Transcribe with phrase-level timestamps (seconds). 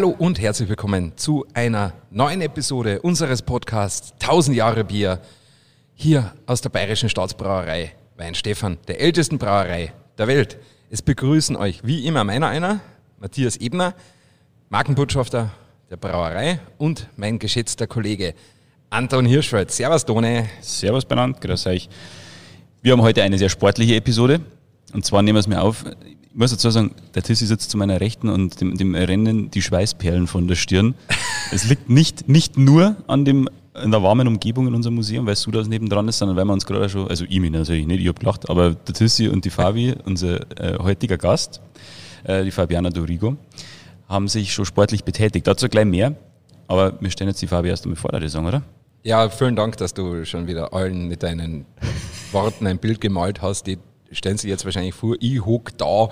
[0.00, 5.20] Hallo und herzlich willkommen zu einer neuen Episode unseres Podcasts 1000 Jahre Bier
[5.94, 10.56] hier aus der Bayerischen Staatsbrauerei Weinstefan, der ältesten Brauerei der Welt.
[10.88, 12.80] Es begrüßen euch wie immer meiner einer,
[13.18, 13.92] Matthias Ebner,
[14.70, 15.50] Markenbotschafter
[15.90, 18.32] der Brauerei und mein geschätzter Kollege
[18.88, 19.70] Anton Hirschfeld.
[19.70, 20.48] Servus, Done.
[20.62, 21.90] Servus, benannt, grüß euch.
[22.80, 24.40] Wir haben heute eine sehr sportliche Episode.
[24.94, 25.84] Und zwar nehmen wir es mir auf.
[26.32, 29.62] Ich muss dazu sagen, der Tissi sitzt zu meiner Rechten und dem, dem rennen die
[29.62, 30.94] Schweißperlen von der Stirn.
[31.50, 33.48] es liegt nicht, nicht nur an dem,
[33.82, 36.66] in der warmen Umgebung in unserem Museum, weil Sudas nebendran ist, sondern weil wir uns
[36.66, 39.50] gerade schon, also ich mich natürlich nicht, ich habe gelacht, aber der Tissi und die
[39.50, 41.60] Fabi, unser äh, heutiger Gast,
[42.22, 43.36] äh, die Fabiana Dorigo,
[44.08, 45.48] haben sich schon sportlich betätigt.
[45.48, 46.14] Dazu gleich mehr.
[46.68, 48.62] Aber wir stellen jetzt die Fabi erst einmal vor, die sagen, oder?
[49.02, 51.66] Ja, vielen Dank, dass du schon wieder allen mit deinen
[52.30, 53.66] Worten ein Bild gemalt hast.
[53.66, 53.78] Die
[54.12, 56.08] stellen sich jetzt wahrscheinlich vor, ich hock da.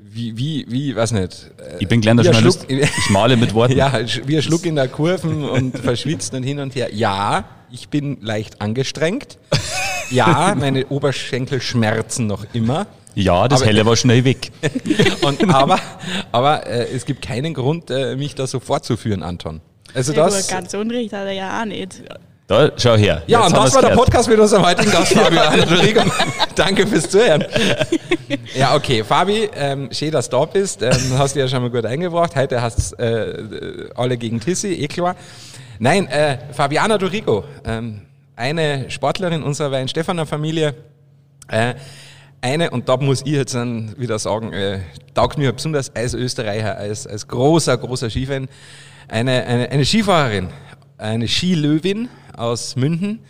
[0.00, 1.50] Wie, wie, wie, weiß nicht.
[1.80, 2.66] Ich bin gelernter Journalist.
[2.68, 3.72] Ich male mit Worten.
[3.76, 6.94] Ja, wie ein Schluck in der Kurven und verschwitzt und hin und her.
[6.94, 9.38] Ja, ich bin leicht angestrengt.
[10.10, 12.86] Ja, meine Oberschenkel schmerzen noch immer.
[13.14, 14.50] Ja, das aber, Helle war schnell weg.
[15.22, 15.78] und, aber
[16.32, 19.60] aber äh, es gibt keinen Grund, äh, mich da so fortzuführen, Anton.
[19.92, 22.02] Also ja, das, ganz Unrecht hat er ja auch nicht.
[22.48, 23.22] Da, schau her.
[23.26, 26.00] Ja, Jetzt und das war der Podcast mit unserem heutigen Gast, Fabio Rodrigo.
[26.54, 27.44] Danke fürs Zuhören.
[28.54, 29.04] Ja, okay.
[29.04, 30.80] Fabi, ähm, schön, dass du da bist.
[30.80, 32.34] Ähm, hast du ja schon mal gut eingebracht.
[32.34, 35.14] Heute hast äh, alle gegen Tissi, eh klar.
[35.78, 38.00] Nein, äh, Fabiana Dorigo, ähm,
[38.34, 40.74] eine Sportlerin unserer Wein-Stefaner-Familie.
[41.48, 41.74] Äh,
[42.40, 44.78] eine, und da muss ich jetzt dann wieder sagen, äh,
[45.12, 48.48] taugt mir besonders als Österreicher, als, als großer, großer Skifan,
[49.06, 50.48] eine, eine, eine Skifahrerin,
[50.96, 52.08] eine Skilöwin,
[52.38, 53.20] aus München,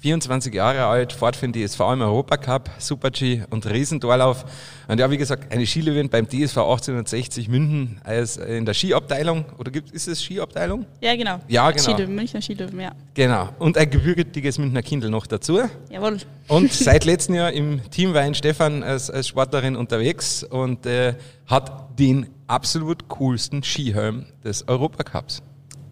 [0.00, 4.44] 24 Jahre alt, fährt für den DSV im Europacup, Super-G und Riesendorlauf.
[4.86, 9.44] Und ja, wie gesagt, eine Skilöwin beim DSV 1860 München als in der Skiabteilung.
[9.58, 10.86] Oder gibt, ist es Skiabteilung?
[11.00, 11.40] Ja, genau.
[11.48, 11.82] Ja, genau.
[11.82, 12.92] Skilöwen, Münchner Skilöwen, ja.
[13.14, 13.48] Genau.
[13.58, 15.60] Und ein gebürtiges Münchner Kindl noch dazu.
[15.90, 16.18] Jawohl.
[16.46, 21.14] Und seit letztem Jahr im Team Wein Stefan als, als Sportlerin unterwegs und äh,
[21.46, 25.42] hat den absolut coolsten Skihelm des Europacups.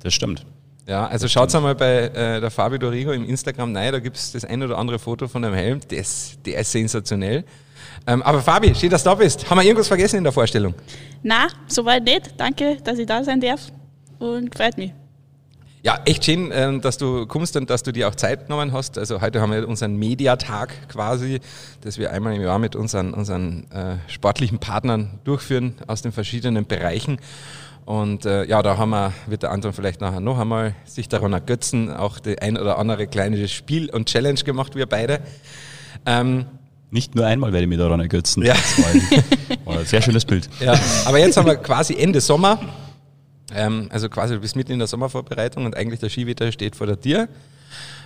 [0.03, 0.47] Das stimmt.
[0.87, 4.31] Ja, also schaut einmal bei äh, der Fabio Dorigo im Instagram rein, da gibt es
[4.31, 7.45] das ein oder andere Foto von dem Helm, das, der ist sensationell.
[8.07, 9.51] Ähm, aber Fabi, schön, dass du da bist.
[9.51, 10.75] Haben wir irgendwas vergessen in der Vorstellung?
[11.25, 12.35] Na, soweit nicht.
[12.37, 13.73] Danke, dass ich da sein darf
[14.21, 14.93] und freut mich.
[15.83, 18.97] Ja, echt schön, äh, dass du kommst und dass du dir auch Zeit genommen hast.
[18.97, 21.41] Also heute haben wir unseren Mediatag quasi,
[21.81, 26.65] dass wir einmal im Jahr mit unseren, unseren äh, sportlichen Partnern durchführen aus den verschiedenen
[26.65, 27.19] Bereichen.
[27.87, 31.33] Und äh, ja, da haben wir, wird der Anton vielleicht nachher noch einmal sich daran
[31.33, 35.21] ergötzen, auch die ein oder andere kleine Spiel und Challenge gemacht, wir beide.
[36.05, 36.47] Ähm,
[36.91, 38.45] nicht nur einmal werde ich mich daran ergötzen.
[38.45, 38.55] Ja.
[38.55, 40.51] Das war ein, war ein sehr schönes Bild.
[40.61, 42.59] Ja, aber jetzt haben wir quasi Ende Sommer.
[43.55, 46.89] Ähm, also quasi du bist mitten in der Sommervorbereitung und eigentlich der Skiwetter steht vor
[46.89, 47.29] der Tür.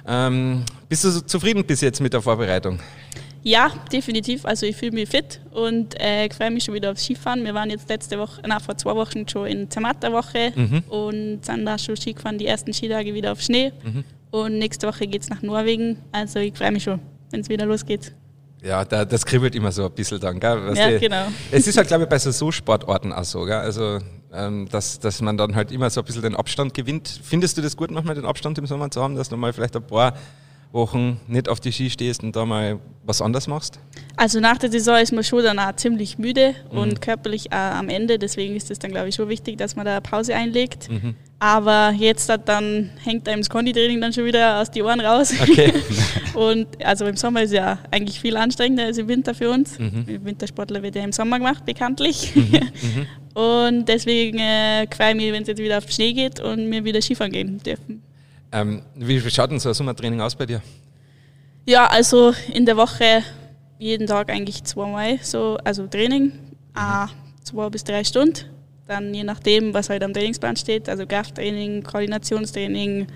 [0.07, 2.81] Ähm, bist du so zufrieden bis jetzt mit der Vorbereitung?
[3.43, 4.45] Ja, definitiv.
[4.45, 7.45] Also ich fühle mich fit und äh, ich freue mich schon wieder aufs Skifahren.
[7.45, 10.83] Wir waren jetzt letzte Woche, nein, vor zwei Wochen schon in Zermatta-Woche mhm.
[10.89, 13.73] und sind da schon Ski gefahren, die ersten Skitage wieder auf Schnee.
[13.83, 14.05] Mhm.
[14.31, 15.99] Und nächste Woche geht es nach Norwegen.
[16.13, 18.13] Also ich freue mich schon, wenn es wieder losgeht.
[18.63, 20.73] Ja, da, das kribbelt immer so ein bisschen dann, gell?
[20.77, 21.27] Ja, die, genau.
[21.51, 23.55] Es ist halt, glaube ich, bei so Sportorten auch so, gell?
[23.55, 24.01] Also,
[24.33, 27.21] ähm, dass, dass man dann halt immer so ein bisschen den Abstand gewinnt.
[27.23, 29.77] Findest du das gut, manchmal den Abstand im Sommer zu haben, dass du mal vielleicht
[29.77, 30.15] ein paar
[30.73, 33.81] Wochen nicht auf die Ski stehst und da mal was anderes machst?
[34.17, 36.79] Also nach der Saison ist man schon dann auch ziemlich müde mhm.
[36.79, 38.19] und körperlich am Ende.
[38.19, 40.89] Deswegen ist es dann, glaube ich, schon wichtig, dass man da eine Pause einlegt.
[40.91, 41.15] Mhm.
[41.41, 45.33] Aber jetzt dann hängt einem das Konditraining dann schon wieder aus die Ohren raus.
[45.41, 45.73] Okay.
[46.35, 49.79] und also im Sommer ist ja eigentlich viel anstrengender als im Winter für uns.
[49.79, 50.05] Mhm.
[50.23, 52.37] Wintersportler wird ja im Sommer gemacht, bekanntlich.
[52.37, 52.43] Mhm.
[52.43, 53.07] mhm.
[53.35, 56.71] und deswegen äh, freue ich mich, wenn es jetzt wieder auf den Schnee geht und
[56.71, 58.03] wir wieder Skifahren gehen dürfen.
[58.53, 60.61] Ähm, wie schaut denn so ein Sommertraining aus bei dir?
[61.67, 63.23] Ja, also in der Woche
[63.79, 66.33] jeden Tag eigentlich zweimal so, also Training, mhm.
[66.75, 67.09] ah,
[67.43, 68.45] zwei bis drei Stunden.
[68.87, 73.07] Dann je nachdem, was halt am Trainingsplan steht, also Krafttraining, Koordinationstraining,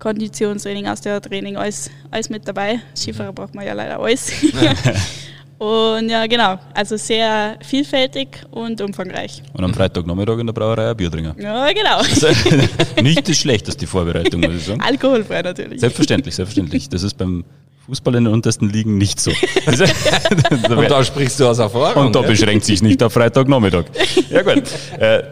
[0.00, 2.80] Konditionstraining, Ausdauertraining, alles, alles mit dabei.
[2.96, 3.36] Skifahrer mhm.
[3.36, 4.32] braucht man ja leider alles.
[5.62, 6.58] Und ja, genau.
[6.74, 9.44] Also sehr vielfältig und umfangreich.
[9.52, 11.40] Und am Freitagnachmittag in der Brauerei ein Bier trinken.
[11.40, 11.98] Ja, genau.
[11.98, 12.26] Also,
[13.00, 14.80] nicht das Schlechteste, die Vorbereitung, muss ich sagen.
[14.80, 15.78] Alkoholfrei natürlich.
[15.78, 16.88] Selbstverständlich, selbstverständlich.
[16.88, 17.44] Das ist beim
[17.86, 19.30] Fußball in den untersten Ligen nicht so.
[19.66, 22.06] und da sprichst du aus Erfahrung.
[22.06, 22.26] Und da ja?
[22.26, 23.84] beschränkt sich nicht auf Freitagnachmittag.
[24.30, 24.64] Ja gut.
[24.98, 25.22] Äh,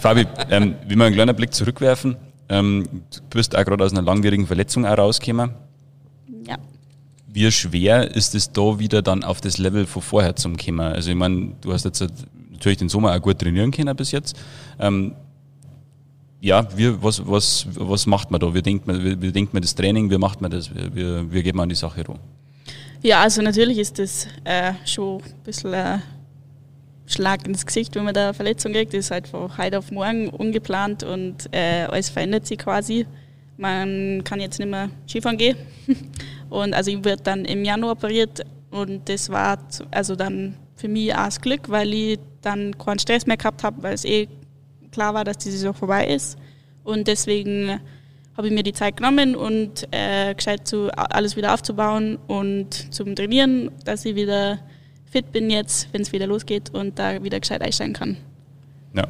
[0.00, 2.16] Fabi, ähm, wie wir einen kleinen Blick zurückwerfen,
[2.48, 5.50] ähm, du bist auch gerade aus einer langwierigen Verletzung auch rausgekommen.
[5.50, 5.63] Ja.
[7.34, 10.78] Wie schwer ist es da wieder dann auf das Level von vorher zum kommen?
[10.78, 12.00] Also ich meine, du hast jetzt
[12.52, 14.36] natürlich den Sommer auch gut trainieren können bis jetzt.
[14.78, 15.16] Ähm,
[16.40, 18.54] ja, wir, was, was, was macht man da?
[18.54, 20.08] Wie denkt man, wie, wie denkt man das Training?
[20.12, 20.70] Wie macht man das?
[20.72, 22.20] Wie, wie, geht man an die Sache ran?
[23.02, 26.02] Ja, also natürlich ist das äh, schon ein bisschen ein
[27.06, 28.94] Schlag ins Gesicht, wenn man da eine Verletzung kriegt.
[28.94, 33.06] Das ist halt von heute auf morgen ungeplant und äh, alles verändert sich quasi.
[33.56, 35.56] Man kann jetzt nicht mehr Skifahren gehen.
[36.54, 39.58] Und also ich werde dann im Januar operiert und das war
[39.90, 43.82] also dann für mich auch das Glück, weil ich dann keinen Stress mehr gehabt habe,
[43.82, 44.28] weil es eh
[44.92, 46.38] klar war, dass die Saison vorbei ist.
[46.84, 47.80] Und deswegen
[48.36, 53.16] habe ich mir die Zeit genommen und äh, gescheit zu alles wieder aufzubauen und zum
[53.16, 54.60] Trainieren, dass ich wieder
[55.06, 58.16] fit bin jetzt, wenn es wieder losgeht und da wieder gescheit einsteigen kann.
[58.94, 59.08] Ja.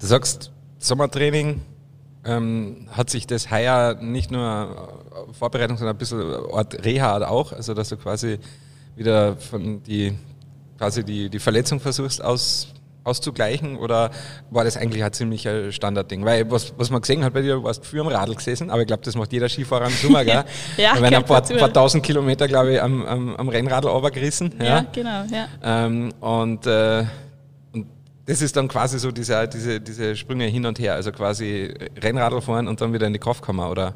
[0.00, 1.60] Du sagst Sommertraining,
[2.24, 5.02] ähm, hat sich das heuer nicht nur
[5.32, 8.38] Vorbereitung, sondern ein bisschen Ort Reha auch, also dass du quasi
[8.96, 10.14] wieder von die
[10.82, 12.74] quasi die, die Verletzung versuchst aus,
[13.04, 14.10] auszugleichen oder
[14.50, 16.24] war das eigentlich ein ziemlicher Standardding?
[16.24, 18.80] Weil was, was man gesehen hat bei dir, du warst früher am Radl gesessen, aber
[18.80, 20.44] ich glaube, das macht jeder Skifahrer im Sommer, gell?
[20.76, 24.54] ja, Wenn ein paar, paar, tausend Kilometer, glaube ich, am, am, am Rennradl runtergerissen.
[24.58, 25.46] Ja, ja, genau, ja.
[25.62, 27.08] Ähm, und, äh, und
[28.32, 32.40] das ist dann quasi so diese, diese, diese Sprünge hin und her, also quasi Rennradl
[32.40, 33.94] fahren und dann wieder in die Kraftkammer, oder?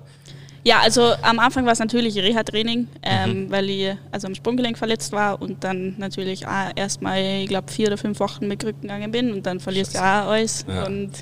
[0.63, 3.51] Ja, also am Anfang war es natürlich Reha-Training, ähm, mhm.
[3.51, 7.87] weil ich also am Sprunggelenk verletzt war und dann natürlich auch erstmal, ich glaube, vier
[7.87, 10.85] oder fünf Wochen mit Rücken gegangen bin und dann verlierst du auch alles ja.
[10.85, 11.13] und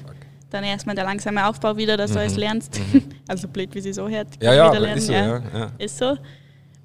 [0.50, 2.14] dann erstmal der langsame Aufbau wieder, dass mhm.
[2.14, 2.80] du alles lernst.
[2.92, 3.02] Mhm.
[3.28, 4.28] Also blöd, wie sie so hört.
[4.42, 4.98] Ja, ja, wieder lernen.
[4.98, 5.38] Ist, so, ja.
[5.38, 5.70] ja.
[5.78, 6.16] ist so.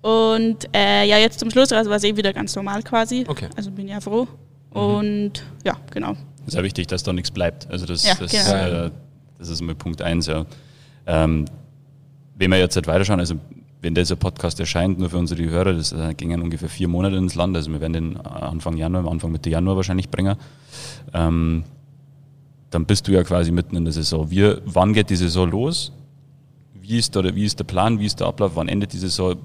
[0.02, 3.26] Und äh, ja, jetzt zum Schluss also war es eh wieder ganz normal quasi.
[3.28, 3.50] Okay.
[3.58, 4.26] Also bin ja froh.
[4.74, 4.82] Mhm.
[4.82, 5.32] Und
[5.64, 6.12] ja, genau.
[6.42, 7.70] Es ist ja wichtig, dass da nichts bleibt.
[7.70, 8.86] Also das, ja, das, genau.
[8.86, 8.92] äh,
[9.38, 10.28] das ist immer Punkt eins.
[10.28, 10.46] Ja.
[11.06, 11.46] Ähm,
[12.36, 13.36] wenn wir jetzt halt weiterschauen, also
[13.82, 17.36] wenn dieser Podcast erscheint, nur für unsere Hörer, das äh, gingen ungefähr vier Monate ins
[17.36, 20.36] Land, also wir werden den Anfang Januar, Anfang Mitte Januar wahrscheinlich bringen.
[21.14, 21.64] Ähm,
[22.70, 24.30] dann bist du ja quasi mitten in der Saison.
[24.30, 25.92] Wie, wann geht die Saison los?
[26.74, 28.00] Wie ist, da, wie ist der Plan?
[28.00, 28.52] Wie ist der Ablauf?
[28.56, 29.36] Wann endet die Saison?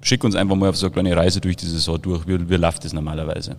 [0.00, 2.26] Schick uns einfach mal auf so eine kleine Reise durch die Saison durch.
[2.26, 3.56] Wie, wie läuft das normalerweise?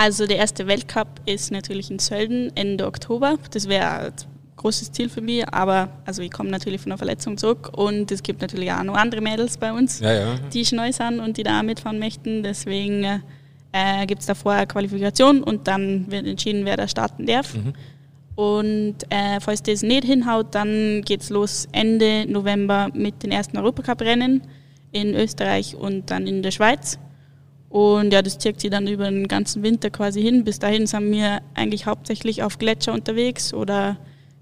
[0.00, 3.36] Also der erste Weltcup ist natürlich in Sölden Ende Oktober.
[3.50, 4.12] Das wäre
[4.54, 8.22] großes Ziel für mich, aber also ich komme natürlich von einer Verletzung zurück und es
[8.22, 10.34] gibt natürlich auch noch andere Mädels bei uns, ja, ja.
[10.52, 12.44] die neu sind und die da mitfahren möchten.
[12.44, 13.22] Deswegen
[13.72, 17.54] äh, gibt es da vorher eine Qualifikation und dann wird entschieden, wer da starten darf.
[17.54, 17.72] Mhm.
[18.36, 23.58] Und äh, falls das nicht hinhaut, dann geht es los Ende November mit den ersten
[23.58, 24.42] Europacup-Rennen
[24.92, 27.00] in Österreich und dann in der Schweiz.
[27.68, 30.44] Und ja, das zieht sich dann über den ganzen Winter quasi hin.
[30.44, 33.98] Bis dahin sind wir eigentlich hauptsächlich auf Gletscher unterwegs oder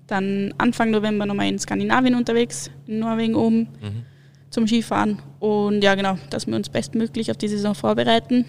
[0.07, 4.05] dann Anfang November nochmal in Skandinavien unterwegs, in Norwegen oben mhm.
[4.51, 5.19] zum Skifahren.
[5.41, 8.45] Und ja, genau, dass wir uns bestmöglich auf die Saison vorbereiten.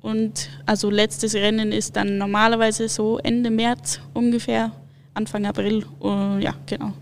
[0.00, 4.72] Und also letztes Rennen ist dann normalerweise so Ende März ungefähr,
[5.14, 5.84] Anfang April.
[6.00, 6.92] Und ja, genau.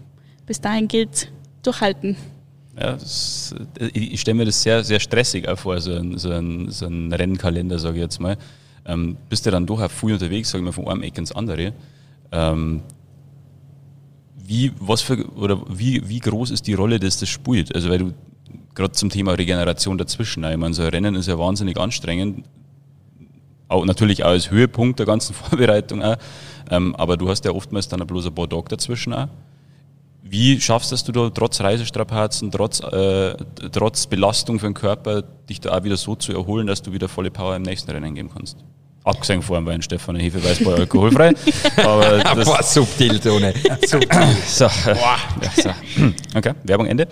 [0.46, 1.32] Bis dahin gilt
[1.62, 2.16] durchhalten.
[2.78, 3.55] Ja, das,
[3.94, 7.12] ich stelle mir das sehr, sehr stressig auch vor, so ein, so ein, so ein
[7.12, 8.37] Rennkalender, sage ich jetzt mal.
[8.84, 11.32] Ähm, bist du dann doch auch viel unterwegs, sage ich mal, von einem Eck ins
[11.32, 11.73] andere.
[12.32, 12.82] Ähm,
[14.37, 17.75] wie, was für, oder wie, wie groß ist die Rolle, dass das spielt?
[17.75, 18.14] Also, weil du
[18.75, 22.45] gerade zum Thema Regeneration dazwischen, ich meine, so ein Rennen ist ja wahnsinnig anstrengend.
[23.68, 26.16] Auch, natürlich auch als Höhepunkt der ganzen Vorbereitung auch.
[26.71, 29.28] Ähm, aber du hast ja oftmals dann bloß ein paar Tage dazwischen auch.
[30.28, 33.35] Wie schaffst du da trotz Reisestrapazen, trotz, äh,
[33.73, 37.09] trotz Belastung für den Körper, dich da auch wieder so zu erholen, dass du wieder
[37.09, 38.59] volle Power im nächsten Rennen geben kannst?
[39.04, 41.33] Abgesehen vor allem, weil ein Stefan Hefeweißbräu alkoholfrei.
[41.76, 43.54] Aber das Boah, subtil, Tone.
[43.87, 44.09] Subtil.
[44.45, 45.71] so, äh, ja, so.
[46.35, 47.06] Okay, Werbung Ende.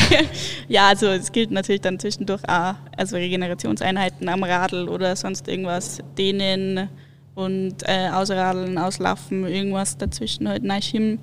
[0.68, 5.98] ja, also es gilt natürlich dann zwischendurch auch, also Regenerationseinheiten am Radl oder sonst irgendwas,
[6.16, 6.88] dehnen
[7.34, 11.18] und äh, ausradeln, auslaufen, irgendwas dazwischen halt reinschieben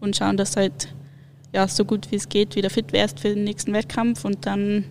[0.00, 0.94] und schauen, dass du halt
[1.52, 4.84] ja, so gut wie es geht wieder fit wärst für den nächsten Wettkampf und dann,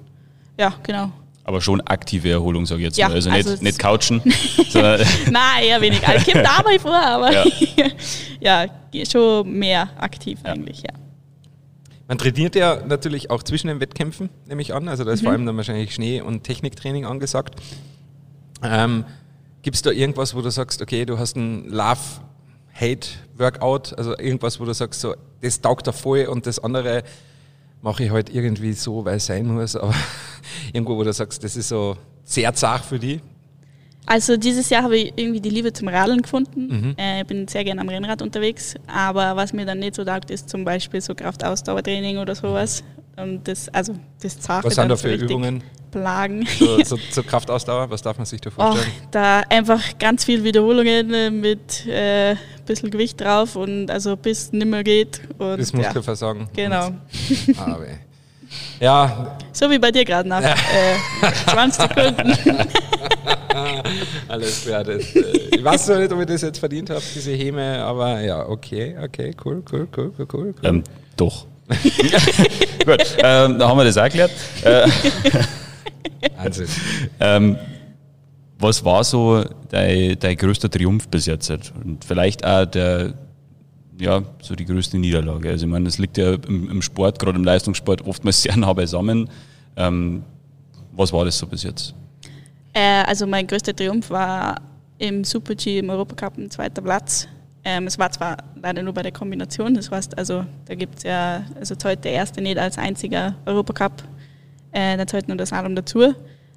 [0.57, 1.11] ja, genau,
[1.49, 3.15] aber schon aktive Erholung, sage ich jetzt ja, mal.
[3.15, 4.21] Also, also nicht, nicht couchen.
[4.73, 6.07] Nein, eher weniger.
[6.07, 7.43] Also kommt dabei vor, aber ja.
[8.93, 10.51] ja, schon mehr aktiv ja.
[10.51, 10.93] eigentlich, ja.
[12.07, 14.87] Man trainiert ja natürlich auch zwischen den Wettkämpfen, nehme ich an.
[14.87, 15.25] Also da ist mhm.
[15.25, 17.55] vor allem dann wahrscheinlich Schnee- und Techniktraining angesagt.
[18.61, 19.05] Ähm,
[19.63, 21.67] Gibt es da irgendwas, wo du sagst, okay, du hast ein
[22.79, 27.03] Love-Hate-Workout, also irgendwas, wo du sagst, so, das taugt da voll und das andere
[27.81, 29.93] mache ich halt irgendwie so, weil es sein muss, aber
[30.73, 33.21] irgendwo, wo du sagst, das ist so sehr zart für die?
[34.05, 36.67] Also dieses Jahr habe ich irgendwie die Liebe zum Radeln gefunden.
[36.67, 36.95] Mhm.
[36.97, 40.31] Äh, ich bin sehr gerne am Rennrad unterwegs, aber was mir dann nicht so taugt,
[40.31, 42.83] ist zum Beispiel so Kraftausdauertraining oder sowas.
[43.15, 45.63] Und das, also das zart Was sind da für Übungen?
[45.91, 46.45] Plagen.
[46.57, 48.91] So, so, zur Kraftausdauer, was darf man sich da vorstellen?
[48.99, 52.35] Oh, da einfach ganz viel Wiederholungen mit äh,
[52.69, 55.21] bisschen Gewicht drauf und also bis nimmer geht.
[55.37, 56.47] Und, Bis ja, Muskelversagen.
[56.55, 56.87] genau.
[56.87, 56.99] Und,
[57.57, 57.77] ah,
[58.79, 62.33] ja, So wie bei dir gerade nach äh, 20 Sekunden.
[64.27, 64.83] alles klar.
[64.83, 65.21] Das, äh,
[65.51, 68.95] ich weiß zwar nicht, ob ich das jetzt verdient habe, diese Häme, aber ja, okay,
[69.03, 70.53] okay, cool, cool, cool, cool, cool.
[70.53, 70.53] cool.
[70.63, 70.83] Ähm,
[71.17, 71.45] doch.
[72.85, 74.31] Gut, ähm, dann haben wir das auch geklärt.
[74.63, 74.87] Äh,
[76.37, 76.67] Wahnsinn.
[77.19, 77.57] ähm,
[78.59, 81.49] was war so dein, dein größter Triumph bis jetzt?
[81.49, 83.13] Und vielleicht auch der,
[83.97, 85.49] ja, so die größte Niederlage.
[85.49, 88.73] Also ich meine, das liegt ja im, im Sport, gerade im Leistungssport, oftmals sehr nah
[88.73, 89.29] beisammen.
[89.77, 90.23] Ähm,
[90.91, 91.95] was war das so bis jetzt?
[92.73, 94.61] Äh, also mein größter Triumph war
[94.97, 97.27] im Super-G im Europacup ein zweiter Platz.
[97.63, 101.03] Ähm, es war zwar leider nur bei der Kombination, das heißt, also da gibt es
[101.03, 104.03] ja, also heute der erste nicht als einziger Europacup,
[104.71, 106.13] äh, der zweite nur das Slalom dazu.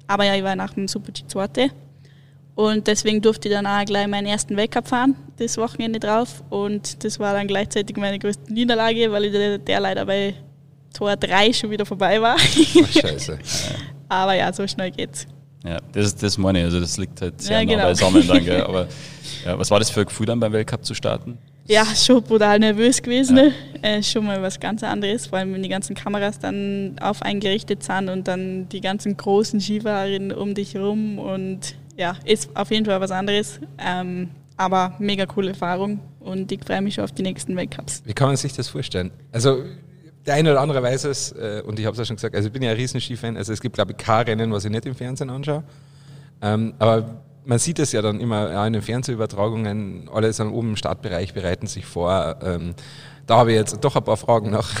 [0.07, 1.71] Aber ja, ich war nach dem Super-G zweite.
[2.55, 6.43] Und deswegen durfte ich dann auch gleich meinen ersten Weltcup fahren, das Wochenende drauf.
[6.49, 10.35] Und das war dann gleichzeitig meine größte Niederlage, weil ich der, der leider bei
[10.93, 12.35] Tor 3 schon wieder vorbei war.
[12.37, 13.39] Ach, scheiße.
[14.07, 15.25] Aber ja, so schnell geht's.
[15.65, 16.65] Ja, das, das meine ich.
[16.65, 17.83] Also das liegt halt sehr Ja, nah genau.
[17.85, 18.61] beisammen dann, gell?
[18.67, 18.87] Aber
[19.45, 21.37] ja, was war das für ein Gefühl dann beim Weltcup zu starten?
[21.65, 23.35] Ja, schon brutal nervös gewesen.
[23.35, 23.53] Ne?
[23.81, 27.39] Äh, schon mal was ganz anderes, vor allem wenn die ganzen Kameras dann auf einen
[27.39, 32.71] gerichtet sind und dann die ganzen großen Skifahrerinnen um dich rum und ja, ist auf
[32.71, 33.59] jeden Fall was anderes.
[33.77, 38.03] Ähm, aber mega coole Erfahrung und ich freue mich schon auf die nächsten Weltcups.
[38.05, 39.11] Wie kann man sich das vorstellen?
[39.31, 39.63] Also,
[40.25, 42.47] der eine oder andere weiß es, äh, und ich habe es ja schon gesagt, also
[42.47, 44.71] ich bin ja ein riesen Skifan, also es gibt, glaube ich, kein Rennen, was ich
[44.71, 45.63] nicht im Fernsehen anschaue.
[46.41, 50.71] Ähm, aber man sieht es ja dann immer ja, in den Fernsehübertragungen, alle sind oben
[50.71, 52.37] im Startbereich, bereiten sich vor.
[52.41, 52.73] Ähm,
[53.25, 54.69] da habe ich jetzt doch ein paar Fragen noch.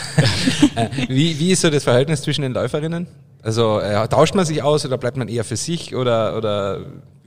[0.75, 3.05] Äh, wie, wie ist so das Verhältnis zwischen den Läuferinnen?
[3.43, 6.85] Also äh, tauscht man sich aus oder bleibt man eher für sich oder, oder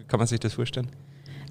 [0.08, 0.88] kann man sich das vorstellen?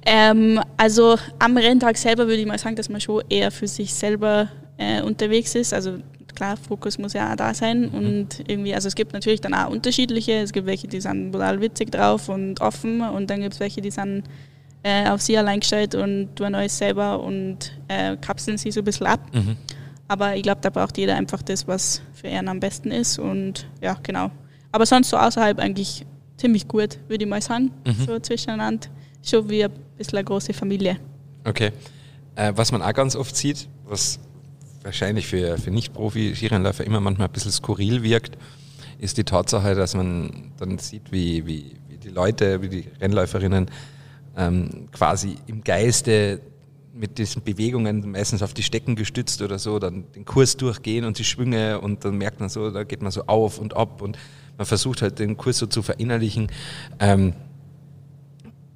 [0.06, 3.94] Ähm, also am Renntag selber würde ich mal sagen, dass man schon eher für sich
[3.94, 5.74] selber äh, unterwegs ist.
[5.74, 6.00] Also
[6.34, 9.70] klar, Fokus muss ja auch da sein und irgendwie, also es gibt natürlich dann auch
[9.70, 10.34] unterschiedliche.
[10.34, 13.82] Es gibt welche, die sind total witzig drauf und offen und dann gibt es welche,
[13.82, 14.24] die sind
[14.84, 18.84] äh, auf sie allein gestellt und tun alles selber und äh, kapseln sie so ein
[18.84, 19.20] bisschen ab.
[20.08, 23.68] Aber ich glaube, da braucht jeder einfach das, was für ihn am besten ist und
[23.82, 24.30] ja, genau.
[24.76, 26.06] Aber sonst so außerhalb eigentlich
[26.36, 27.72] ziemlich gut, würde ich mal sagen,
[28.06, 28.90] so zwischeneinander.
[29.24, 30.98] Schon wie ein bisschen eine große Familie.
[31.46, 31.72] Okay.
[32.36, 34.20] Äh, was man auch ganz oft sieht, was
[34.84, 38.38] wahrscheinlich für, für Nicht-Profi-Skirennläufer immer manchmal ein bisschen skurril wirkt,
[39.00, 43.72] ist die Tatsache, dass man dann sieht, wie, wie, wie die Leute, wie die Rennläuferinnen
[44.36, 46.42] ähm, quasi im Geiste
[46.94, 51.18] mit diesen Bewegungen, meistens auf die Stecken gestützt oder so, dann den Kurs durchgehen und
[51.18, 54.18] die Schwünge und dann merkt man so, da geht man so auf und ab und
[54.58, 56.48] man versucht halt den Kurs so zu verinnerlichen.
[57.00, 57.34] Ähm,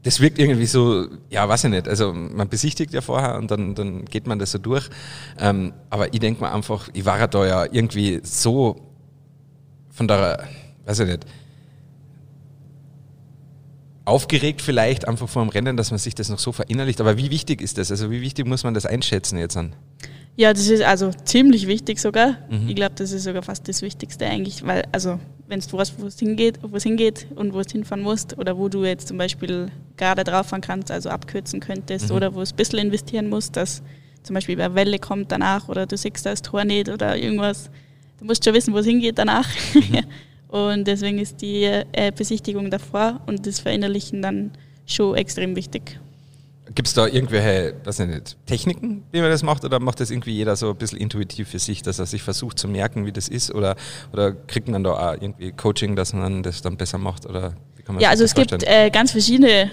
[0.03, 1.88] das wirkt irgendwie so, ja, weiß ich nicht.
[1.88, 4.89] Also man besichtigt ja vorher und dann, dann geht man das so durch.
[5.38, 8.81] Ähm, aber ich denke mir einfach, ich war da ja irgendwie so
[9.89, 10.48] von der,
[10.86, 11.25] weiß ich nicht,
[14.05, 17.00] aufgeregt vielleicht einfach vor dem Rennen, dass man sich das noch so verinnerlicht.
[17.01, 17.91] Aber wie wichtig ist das?
[17.91, 19.75] Also wie wichtig muss man das einschätzen jetzt an?
[20.39, 22.38] Ja, das ist also ziemlich wichtig sogar.
[22.50, 22.69] Mhm.
[22.69, 25.19] Ich glaube, das ist sogar fast das Wichtigste eigentlich, weil also
[25.50, 28.58] wenn du weißt, wo es hingeht, wo es hingeht und wo es hinfahren musst oder
[28.58, 29.67] wo du jetzt zum Beispiel
[29.98, 32.15] gerade drauf fahren kannst, also abkürzen könntest Mhm.
[32.15, 33.81] oder wo es ein bisschen investieren musst, dass
[34.24, 37.69] zum Beispiel bei Welle kommt danach oder du siehst da das Tor nicht oder irgendwas.
[38.17, 39.50] Du musst schon wissen, wo es hingeht danach.
[39.74, 40.05] Mhm.
[40.48, 44.51] und deswegen ist die äh, Besichtigung davor und das Verinnerlichen dann
[44.86, 46.00] schon extrem wichtig.
[46.79, 50.12] Gibt es da irgendwelche, weiß ich nicht, Techniken, wie man das macht, oder macht das
[50.12, 53.12] irgendwie jeder so ein bisschen intuitiv für sich, dass er sich versucht zu merken, wie
[53.12, 53.75] das ist, oder,
[54.13, 57.53] oder kriegt man da auch irgendwie Coaching, dass man das dann besser macht, oder
[58.00, 58.86] Ja, also das es gibt vorstellen?
[58.88, 59.69] äh, ganz verschiedene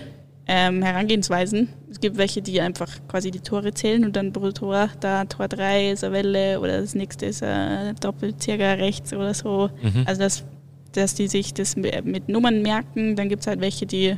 [0.49, 1.69] ähm, Herangehensweisen.
[1.89, 5.47] Es gibt welche, die einfach quasi die Tore zählen und dann pro Tor, da Tor
[5.47, 9.71] 3 ist eine Welle oder das nächste ist ein Doppelzirger rechts oder so.
[9.81, 10.03] Mhm.
[10.07, 10.43] Also dass,
[10.91, 13.15] dass die sich das mit Nummern merken.
[13.15, 14.17] Dann gibt es halt welche, die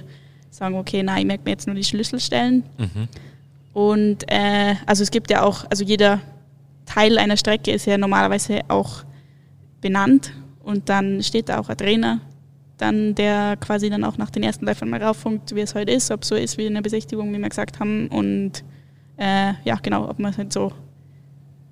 [0.50, 2.64] sagen, okay, nein, ich merke mir jetzt nur die Schlüsselstellen.
[2.78, 3.08] Mhm.
[3.72, 6.20] Und äh, also es gibt ja auch, also jeder
[6.86, 9.04] Teil einer Strecke ist ja normalerweise auch
[9.80, 10.32] benannt
[10.64, 12.20] und dann steht da auch ein Trainer,
[12.78, 16.10] dann der quasi dann auch nach den ersten Läufern mal rauffunkt, wie es heute ist,
[16.10, 18.64] ob so ist wie in der Besichtigung, wie wir gesagt haben und
[19.16, 20.72] äh, ja genau, ob man es halt so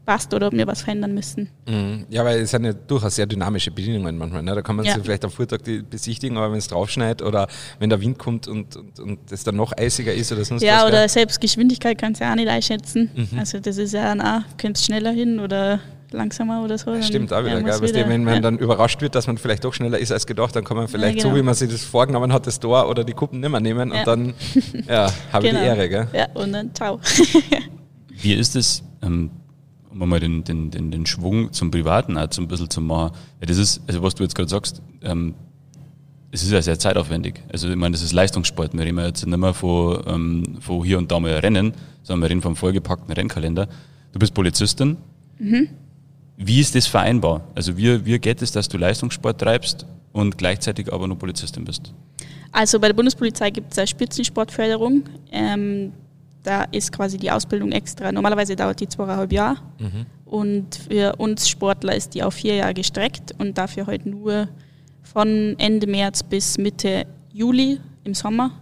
[0.07, 1.51] passt oder ob wir was verändern müssen.
[1.69, 2.07] Mhm.
[2.09, 4.43] Ja, weil es sind ja durchaus sehr dynamische Bedingungen manchmal.
[4.43, 4.55] Ne?
[4.55, 4.95] Da kann man Ja.
[4.95, 5.59] sich vielleicht am Vortag
[5.91, 7.49] besichtigen, aber wenn es draufschneit oder
[7.81, 10.77] wenn der Wind kommt und, und, und es dann noch eisiger ist oder sonst Ja,
[10.79, 10.85] was.
[10.85, 11.09] oder gell?
[11.09, 13.11] selbst Geschwindigkeit kannst du ja auch nicht einschätzen.
[13.15, 13.39] Mhm.
[13.39, 15.81] Also das ist ja, na, könntest schneller hin oder
[16.13, 16.93] langsamer oder so.
[16.93, 17.81] dann Stimmt auch wieder, gell?
[17.81, 18.41] du, wenn man ja.
[18.41, 21.19] dann überrascht wird, dass man vielleicht doch schneller ist als gedacht, dann kann man vielleicht
[21.19, 21.31] genau.
[21.31, 23.91] so, wie man sich das vorgenommen hat, das Tor oder die Kuppen nicht mehr nehmen
[23.93, 23.99] Ja.
[23.99, 24.35] und dann
[24.89, 25.63] ja, habe ich Genau.
[25.65, 25.89] die Ehre.
[25.89, 26.09] Gell?
[26.15, 27.01] Ja, und dann ciao.
[28.23, 29.31] Wie ist es, ähm,
[29.99, 33.15] um mal den, den, den, den Schwung zum Privaten auch so ein bisschen zu machen?
[33.41, 35.35] Ja, das ist, also was du jetzt gerade sagst, ähm,
[36.33, 37.43] es ist ja sehr zeitaufwendig.
[37.51, 38.75] Also ich meine, das ist Leistungssport.
[38.75, 41.73] Wir reden jetzt nicht mehr von, ähm, von hier und da mal Rennen,
[42.03, 43.69] sondern wir reden vom vollgepackten Rennkalender.
[44.13, 44.97] Du bist Polizistin.
[45.39, 45.69] Mhm.
[46.37, 47.43] Wie ist das vereinbar?
[47.55, 51.93] Also wie, wie geht es, dass du Leistungssport treibst und gleichzeitig aber nur Polizistin bist?
[52.53, 55.05] Also bei der Bundespolizei gibt es eine Spitzensportförderung.
[55.31, 55.93] Ähm,
[56.47, 58.13] da ist quasi die Ausbildung extra.
[58.13, 59.57] Normalerweise dauert die zweieinhalb Jahre.
[59.79, 60.07] Mhm.
[60.25, 64.49] Und für uns Sportler ist die auf vier Jahre gestreckt und dafür halt nur
[65.03, 68.53] von Ende März bis Mitte Juli im Sommer.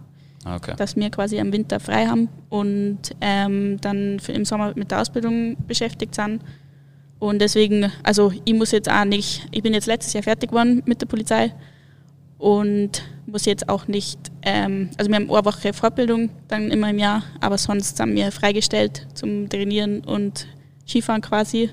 [0.43, 0.73] Ah, okay.
[0.77, 5.57] Dass wir quasi am Winter frei haben und ähm, dann im Sommer mit der Ausbildung
[5.67, 6.41] beschäftigt sind.
[7.19, 10.83] Und deswegen, also ich muss jetzt auch nicht, ich bin jetzt letztes Jahr fertig geworden
[10.85, 11.51] mit der Polizei
[12.37, 16.99] und muss jetzt auch nicht, ähm, also wir haben eine Woche Fortbildung dann immer im
[16.99, 20.47] Jahr, aber sonst haben wir freigestellt zum Trainieren und
[20.87, 21.69] Skifahren quasi.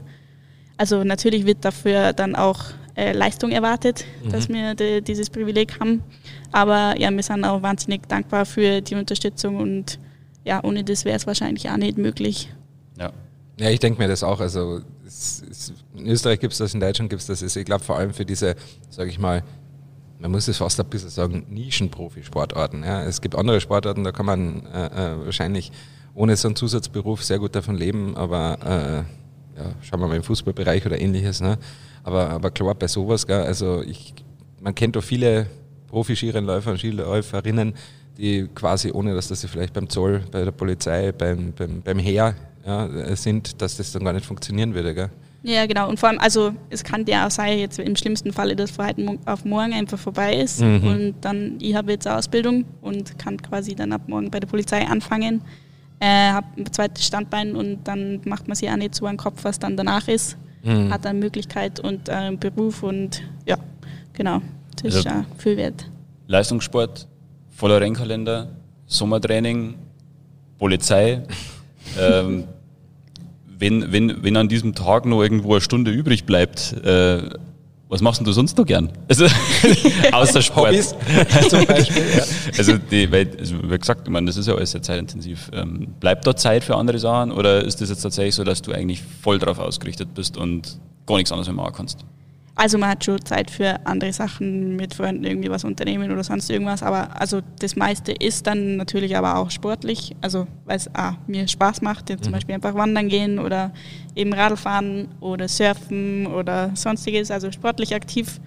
[0.77, 2.65] Also natürlich wird dafür dann auch
[2.97, 4.31] äh, Leistung erwartet, mhm.
[4.31, 6.03] dass wir de, dieses Privileg haben.
[6.51, 9.99] Aber ja, wir sind auch wahnsinnig dankbar für die Unterstützung und
[10.45, 12.53] ja, ohne das wäre es wahrscheinlich auch nicht möglich.
[12.99, 13.13] Ja.
[13.59, 14.41] Ja, ich denke mir das auch.
[14.41, 17.43] Also es, es, in Österreich gibt es das, in Deutschland gibt es das.
[17.43, 18.57] Also ich glaube vor allem für diese,
[18.91, 19.45] sage ich mal,
[20.23, 22.85] man muss es fast ein bisschen sagen, Nischenprofisportarten.
[22.85, 23.03] Ja.
[23.03, 25.73] Es gibt andere Sportarten, da kann man äh, äh, wahrscheinlich
[26.15, 30.23] ohne so einen Zusatzberuf sehr gut davon leben, aber äh, ja, schauen wir mal im
[30.23, 31.41] Fußballbereich oder ähnliches.
[31.41, 31.59] Ne?
[32.05, 34.15] Aber, aber klar, bei sowas, gell, also ich,
[34.61, 35.47] man kennt doch viele
[35.89, 37.75] Profi-Skirennläufer und Skiläuferinnen,
[38.17, 41.99] die quasi, ohne dass das sie vielleicht beim Zoll, bei der Polizei, beim, beim, beim
[41.99, 44.95] Heer ja, sind, dass das dann gar nicht funktionieren würde.
[44.95, 45.11] Gell?
[45.45, 45.89] Ja, genau.
[45.89, 48.87] Und vor allem, also es kann ja auch sein, jetzt im schlimmsten Falle, dass von
[48.87, 50.61] heute auf morgen einfach vorbei ist.
[50.61, 50.87] Mhm.
[50.87, 54.47] Und dann, ich habe jetzt eine Ausbildung und kann quasi dann ab morgen bei der
[54.47, 55.43] Polizei anfangen.
[55.99, 59.45] Äh, habe ein zweites Standbein und dann macht man sich auch nicht so einen Kopf,
[59.45, 60.37] was dann danach ist.
[60.63, 60.93] Mhm.
[60.93, 63.57] Hat eine Möglichkeit und äh, einen Beruf und ja,
[64.13, 64.43] genau.
[64.83, 65.87] Das also ist auch viel wert.
[66.29, 67.09] Leistungssport,
[67.51, 68.49] voller Rennkalender,
[68.87, 69.75] Sommertraining,
[70.59, 71.23] Polizei.
[72.01, 72.45] ähm,
[73.63, 77.31] wenn, wenn, wenn an diesem Tag noch irgendwo eine Stunde übrig bleibt, äh,
[77.89, 78.91] was machst du sonst noch gern?
[79.09, 79.27] Also,
[80.13, 80.71] außer Sport.
[80.71, 80.97] Hobbys
[81.49, 82.03] zum Beispiel.
[82.17, 82.25] Ja.
[82.59, 85.49] Also, die, weil, also, wie gesagt, ich meine, das ist ja alles sehr zeitintensiv.
[85.53, 88.73] Ähm, bleibt da Zeit für andere Sachen oder ist das jetzt tatsächlich so, dass du
[88.73, 92.05] eigentlich voll darauf ausgerichtet bist und gar nichts anderes mehr machen kannst?
[92.55, 96.51] Also man hat schon Zeit für andere Sachen, mit Freunden irgendwie was unternehmen oder sonst
[96.51, 96.83] irgendwas.
[96.83, 100.15] Aber also das meiste ist dann natürlich aber auch sportlich.
[100.21, 102.37] Also weil es ah, mir Spaß macht, jetzt zum mhm.
[102.37, 103.73] Beispiel einfach wandern gehen oder
[104.15, 107.31] eben Radl fahren oder surfen oder sonstiges.
[107.31, 108.39] Also sportlich aktiv.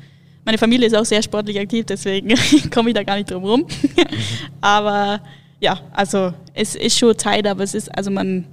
[0.45, 2.35] Meine Familie ist auch sehr sportlich aktiv, deswegen
[2.71, 3.61] komme ich da gar nicht drum rum.
[3.61, 4.03] Mhm.
[4.61, 5.19] aber
[5.59, 8.45] ja, also es ist schon Zeit, aber es ist, also man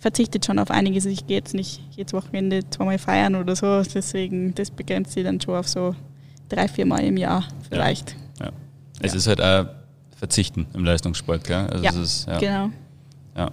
[0.00, 1.04] verzichtet schon auf einiges.
[1.04, 5.40] Ich gehe jetzt nicht jedes Wochenende zweimal feiern oder so, deswegen das begrenzt sich dann
[5.40, 5.94] schon auf so
[6.48, 8.16] drei, vier Mal im Jahr vielleicht.
[8.40, 8.52] Ja, ja.
[9.00, 9.18] Es ja.
[9.18, 9.66] ist halt auch
[10.16, 11.66] Verzichten im Leistungssport, gell?
[11.68, 12.70] Also ja, ist, ja, genau.
[13.36, 13.50] Ja.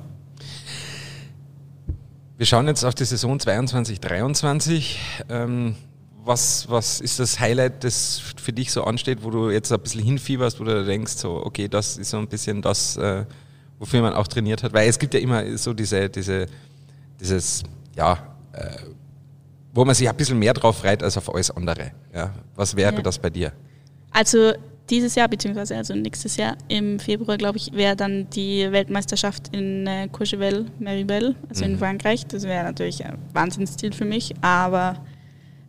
[2.37, 4.99] Wir schauen jetzt auf die Saison 22, 23.
[5.29, 5.75] Ähm,
[6.23, 10.03] was, was ist das Highlight, das für dich so ansteht, wo du jetzt ein bisschen
[10.03, 13.25] hinfieberst, wo du denkst, so, okay, das ist so ein bisschen das, äh,
[13.79, 14.73] wofür man auch trainiert hat.
[14.73, 16.47] Weil es gibt ja immer so diese, diese,
[17.19, 17.63] dieses,
[17.95, 18.17] ja,
[18.53, 18.77] äh,
[19.73, 21.91] wo man sich ein bisschen mehr drauf freut als auf alles andere.
[22.13, 22.33] Ja.
[22.55, 23.01] Was wäre ja.
[23.01, 23.51] das bei dir?
[24.11, 24.53] Also
[24.89, 29.85] dieses Jahr, beziehungsweise also nächstes Jahr im Februar, glaube ich, wäre dann die Weltmeisterschaft in
[29.85, 31.71] äh, Courchevel, Meribel, also mhm.
[31.71, 32.25] in Frankreich.
[32.25, 35.03] Das wäre natürlich ein Wahnsinnsziel für mich, aber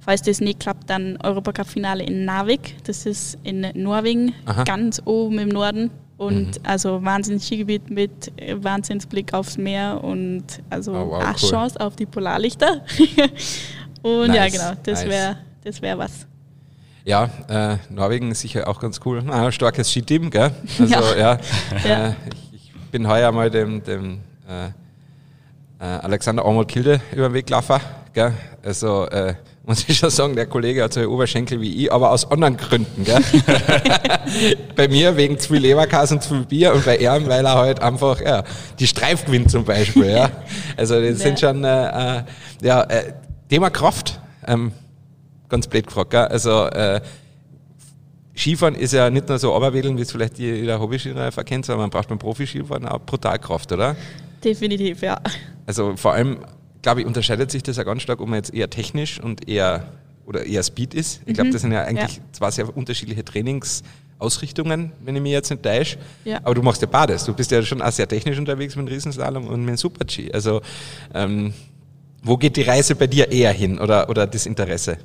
[0.00, 2.76] falls das nicht klappt, dann Europacup-Finale in Narvik.
[2.84, 4.64] Das ist in Norwegen, Aha.
[4.64, 5.90] ganz oben im Norden.
[6.18, 6.64] Und mhm.
[6.64, 11.50] also Wahnsinns-Skigebiet mit äh, Wahnsinnsblick aufs Meer und also oh, wow, cool.
[11.50, 12.82] Chance auf die Polarlichter.
[14.02, 15.08] und nice, ja, genau, das nice.
[15.08, 16.26] wäre das wär was.
[17.04, 19.22] Ja, äh, Norwegen ist sicher auch ganz cool.
[19.30, 20.50] Ah, starkes Skiteam, gell?
[20.78, 21.38] Also ja, ja.
[21.84, 22.14] Äh,
[22.52, 27.46] ich, ich, bin heuer mal dem, dem äh, äh Alexander Arnold Kilde über den Weg
[27.46, 27.80] gelaufen.
[28.12, 28.32] Gell?
[28.62, 29.34] Also äh,
[29.68, 33.04] muss ich schon sagen, der Kollege hat so Oberschenkel wie ich, aber aus anderen Gründen.
[33.04, 33.20] Gell?
[34.74, 37.54] bei mir wegen zu viel Leberkas und zu viel Bier und bei ihm, weil er
[37.54, 38.44] halt einfach ja,
[38.78, 40.10] die Streif gewinnt zum Beispiel.
[40.10, 40.30] Ja?
[40.78, 42.22] Also das sind schon äh, äh,
[42.62, 43.12] ja, äh,
[43.50, 44.18] Thema Kraft.
[44.46, 44.72] Ähm,
[45.50, 46.12] ganz blöd gefragt.
[46.12, 46.24] Gell?
[46.24, 47.02] Also äh,
[48.34, 51.90] Skifahren ist ja nicht nur so Oberwedeln, wie es vielleicht jeder Hobby-Skiläufer kennt, sondern man
[51.90, 53.96] braucht beim Profi-Skifahren auch brutal Kraft, oder?
[54.42, 55.20] Definitiv, ja.
[55.66, 56.38] Also vor allem
[56.82, 59.92] glaube ich, unterscheidet sich das ja ganz stark, ob man jetzt eher technisch und eher
[60.26, 61.22] oder eher Speed ist.
[61.26, 61.52] Ich glaube, mhm.
[61.52, 62.22] das sind ja eigentlich ja.
[62.32, 63.82] zwei sehr unterschiedliche Trainings-
[64.18, 65.96] Ausrichtungen, wenn ich mich jetzt nicht täusche.
[66.24, 66.38] Ja.
[66.42, 67.24] Aber du machst ja beides.
[67.24, 70.32] Du bist ja schon auch sehr technisch unterwegs mit dem Riesenslalom und mit dem Super-G.
[70.32, 70.60] Also,
[71.14, 71.54] ähm,
[72.22, 74.98] wo geht die Reise bei dir eher hin oder, oder das Interesse?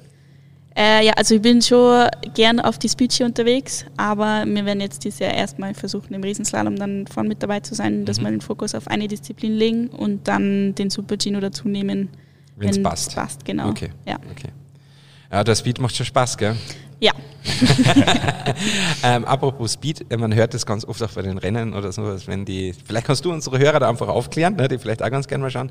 [0.76, 5.04] Äh, ja, also ich bin schon gern auf die Speech unterwegs, aber wir werden jetzt
[5.04, 8.42] dieses Jahr erstmal versuchen, im Riesenslalom dann vorne mit dabei zu sein, dass wir den
[8.42, 12.10] Fokus auf eine Disziplin legen und dann den Super-G nur dazu nehmen,
[12.56, 13.16] Wenn's wenn's passt.
[13.16, 13.46] passt.
[13.46, 13.70] Genau.
[13.70, 13.90] Okay.
[14.08, 14.18] Ja.
[14.32, 14.50] okay.
[15.32, 16.56] Ja, der Speed macht schon Spaß, gell?
[17.04, 17.12] Ja.
[19.06, 22.28] Ähm, apropos Speed, äh, man hört das ganz oft auch bei den Rennen oder sowas,
[22.28, 25.28] wenn die, vielleicht kannst du unsere Hörer da einfach aufklären, ne, die vielleicht auch ganz
[25.28, 25.70] gerne mal schauen,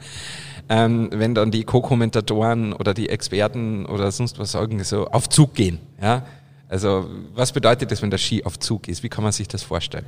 [0.69, 5.55] ähm, wenn dann die Co-Kommentatoren oder die Experten oder sonst was sagen, so auf Zug
[5.55, 6.25] gehen, ja.
[6.69, 9.03] Also, was bedeutet das, wenn der Ski auf Zug ist?
[9.03, 10.07] Wie kann man sich das vorstellen?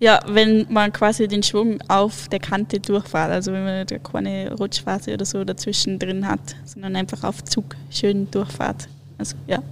[0.00, 4.52] Ja, wenn man quasi den Schwung auf der Kante durchfährt, also wenn man da keine
[4.52, 8.88] Rutschphase oder so dazwischen drin hat, sondern einfach auf Zug schön durchfährt.
[9.18, 9.62] Also ja.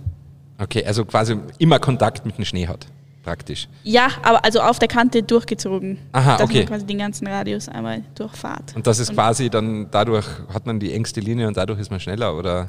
[0.62, 2.87] Okay, also quasi immer Kontakt mit dem Schnee hat,
[3.25, 3.68] praktisch.
[3.83, 5.98] Ja, aber also auf der Kante durchgezogen.
[6.12, 6.59] Aha, dass okay.
[6.59, 8.77] man quasi den ganzen Radius einmal durchfährt.
[8.77, 11.98] Und das ist quasi dann, dadurch hat man die engste Linie und dadurch ist man
[11.98, 12.68] schneller, oder?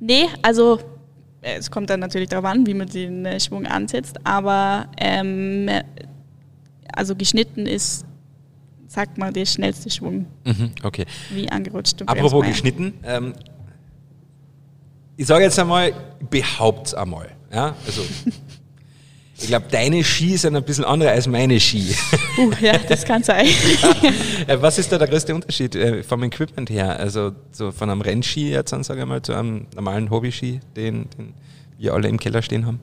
[0.00, 0.80] Nee, also
[1.42, 5.68] äh, es kommt dann natürlich darauf an, wie man den äh, Schwung ansetzt, aber ähm,
[5.68, 5.84] äh,
[6.92, 8.04] also geschnitten ist,
[8.88, 11.04] sagt man, der schnellste Schwung, Mhm, okay.
[11.30, 12.00] wie angerutscht.
[12.00, 13.34] und Apropos geschnitten, ähm,
[15.18, 15.92] ich sage jetzt einmal,
[16.30, 17.28] behaupt's einmal.
[17.52, 17.74] Ja?
[17.84, 18.02] Also,
[19.36, 21.92] ich glaube, deine Ski sind ein bisschen andere als meine Ski.
[22.38, 23.46] Uh, ja, das kann sein.
[24.46, 26.98] Äh, Was ist da der größte Unterschied äh, vom Equipment her?
[26.98, 31.10] Also so von einem Rennski jetzt an, sage ich mal, zu einem normalen Hobbyski, den,
[31.10, 31.34] den
[31.76, 32.80] wir alle im Keller stehen haben?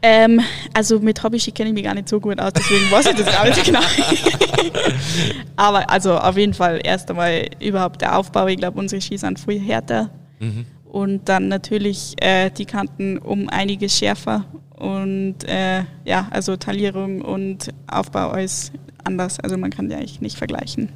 [0.00, 0.40] Ähm,
[0.72, 3.26] also mit Hobby-Ski kenne ich mich gar nicht so gut aus, deswegen weiß ich das
[3.26, 3.78] gar nicht genau.
[5.56, 8.48] Aber also auf jeden Fall erst einmal überhaupt der Aufbau.
[8.48, 10.10] Ich glaube, unsere Ski sind viel härter.
[10.92, 14.44] Und dann natürlich äh, die Kanten um einiges schärfer.
[14.76, 19.40] Und äh, ja, also Taillierung und Aufbau alles anders.
[19.40, 20.90] Also man kann die eigentlich nicht vergleichen.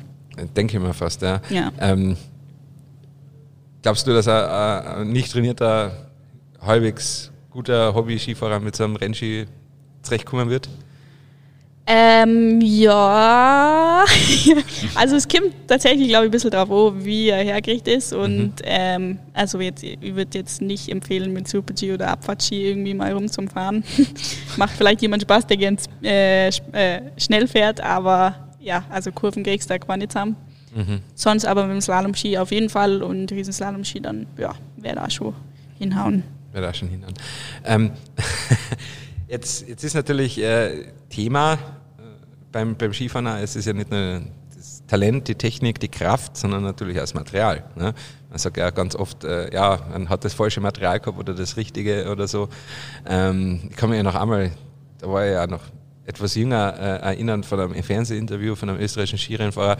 [0.54, 1.40] Denke ich mir fast, ja.
[1.48, 1.72] Ja.
[1.80, 2.18] Ähm,
[3.80, 6.11] glaubst du, dass ein, ein nicht trainierter,
[6.61, 9.46] halbwegs guter Hobby-Skifahrer mit so einem Rennski
[10.02, 10.68] zurechtkommen wird?
[11.88, 14.05] Ähm, ja.
[14.96, 18.12] also es kommt tatsächlich, glaube ich, ein bisschen drauf an, wie er hergerichtet ist.
[18.12, 23.12] Und ähm, also jetzt, ich würde jetzt nicht empfehlen, mit Super-G oder Abfahrt-Ski irgendwie mal
[23.12, 23.85] rumzufahren.
[24.57, 26.53] Macht vielleicht jemand Spaß, der gern äh, äh,
[27.16, 30.37] schnell fährt, aber ja, also Kurven kriegst du da nicht zusammen.
[31.14, 35.33] Sonst aber mit dem Slalom-Ski auf jeden Fall und Riesenslalom-Ski dann, ja, wäre da schon
[35.79, 36.22] hinhauen.
[36.53, 37.03] Wäre da schon hin.
[37.64, 37.92] Ähm,
[39.29, 41.57] jetzt, jetzt ist natürlich äh, Thema äh,
[42.53, 44.23] beim, beim Skifahren, es ist ja nicht nur
[44.55, 47.65] das Talent, die Technik, die Kraft, sondern natürlich auch das Material.
[47.77, 47.95] Ne?
[48.31, 51.57] Man sagt ja ganz oft, äh, ja, man hat das falsche Material gehabt oder das
[51.57, 52.49] richtige oder so.
[53.07, 54.53] Ähm, ich kann mich ja noch einmal,
[54.99, 55.62] da war ich ja noch
[56.07, 59.77] etwas jünger, äh, erinnern von einem Fernsehinterview von einem österreichischen Skirennfahrer,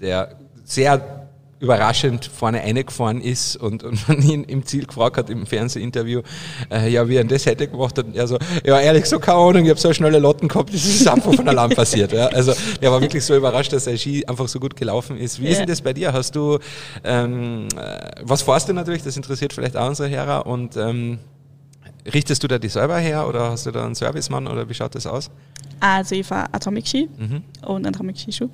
[0.00, 1.27] der sehr
[1.60, 6.22] überraschend vorne reingefahren ist und, und man ihn im Ziel gefragt hat im Fernsehinterview,
[6.70, 8.06] äh, ja, wie er das hätte gemacht hat.
[8.06, 10.84] Und er so, ja, ehrlich so keine Ahnung, ich habe so schnelle Lotten gehabt, das
[10.84, 12.12] ist einfach von allein passiert.
[12.12, 12.26] Ja.
[12.26, 15.40] Also er war wirklich so überrascht, dass sein Ski einfach so gut gelaufen ist.
[15.40, 15.58] Wie ist Ja.
[15.60, 16.12] denn das bei dir?
[16.12, 16.58] Hast du,
[17.04, 21.18] ähm, äh, was fährst du natürlich, das interessiert vielleicht auch unsere Hörer und ähm,
[22.14, 24.94] richtest du da die selber her oder hast du da einen Servicemann oder wie schaut
[24.94, 25.30] das aus?
[25.80, 27.42] Also ich fahre Atomic Ski Mhm.
[27.66, 28.48] und Atomic Skischuh.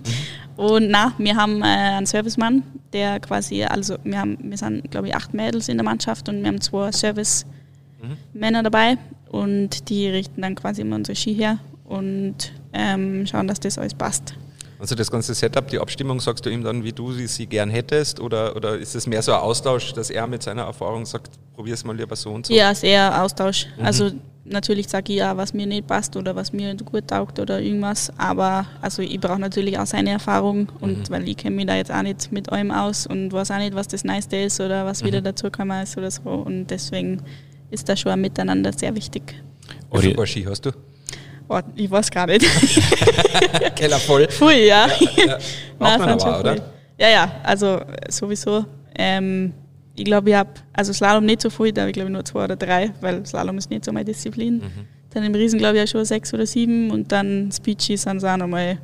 [0.56, 5.08] und na, wir haben äh, einen Servicemann, der quasi, also wir haben, wir sind glaube
[5.08, 8.98] ich acht Mädels in der Mannschaft und wir haben zwei Service-Männer dabei
[9.30, 13.94] und die richten dann quasi immer unsere Ski her und ähm, schauen, dass das alles
[13.94, 14.34] passt.
[14.78, 17.68] Also das ganze Setup, die Abstimmung, sagst du ihm dann, wie du sie, sie gern
[17.68, 18.20] hättest?
[18.20, 21.82] Oder, oder ist es mehr so ein Austausch, dass er mit seiner Erfahrung sagt, probier's
[21.84, 22.54] mal lieber so und so?
[22.54, 23.66] Ja, sehr Austausch.
[23.76, 23.84] Mhm.
[23.84, 24.10] Also
[24.44, 28.12] natürlich sage ich ja, was mir nicht passt oder was mir gut taugt oder irgendwas.
[28.16, 31.10] Aber also ich brauche natürlich auch seine Erfahrung und Mhm.
[31.10, 33.74] weil ich kenne mich da jetzt auch nicht mit allem aus und weiß auch nicht,
[33.74, 35.06] was das Neueste ist oder was Mhm.
[35.08, 36.30] wieder dazugekommen ist oder so.
[36.30, 37.22] Und deswegen
[37.72, 39.34] ist das schon ein Miteinander sehr wichtig.
[39.90, 40.70] Wie Ori- viel Paar Ski hast du?
[41.48, 42.46] Oh, ich weiß gar nicht.
[43.74, 44.28] Keller voll.
[44.28, 44.86] Pfui, ja.
[44.86, 46.56] Braucht Nein, man fand schon aber, oder?
[46.98, 48.64] Ja, ja, also sowieso.
[48.94, 49.52] Ähm,
[49.98, 52.44] ich glaube, ich habe, also Slalom nicht so viel, da habe ich glaube nur zwei
[52.44, 54.58] oder drei, weil Slalom ist nicht so meine Disziplin.
[54.58, 54.86] Mhm.
[55.10, 58.24] Dann im Riesen glaube ich auch schon sechs oder sieben und dann Speechy sind es
[58.24, 58.78] auch nochmal,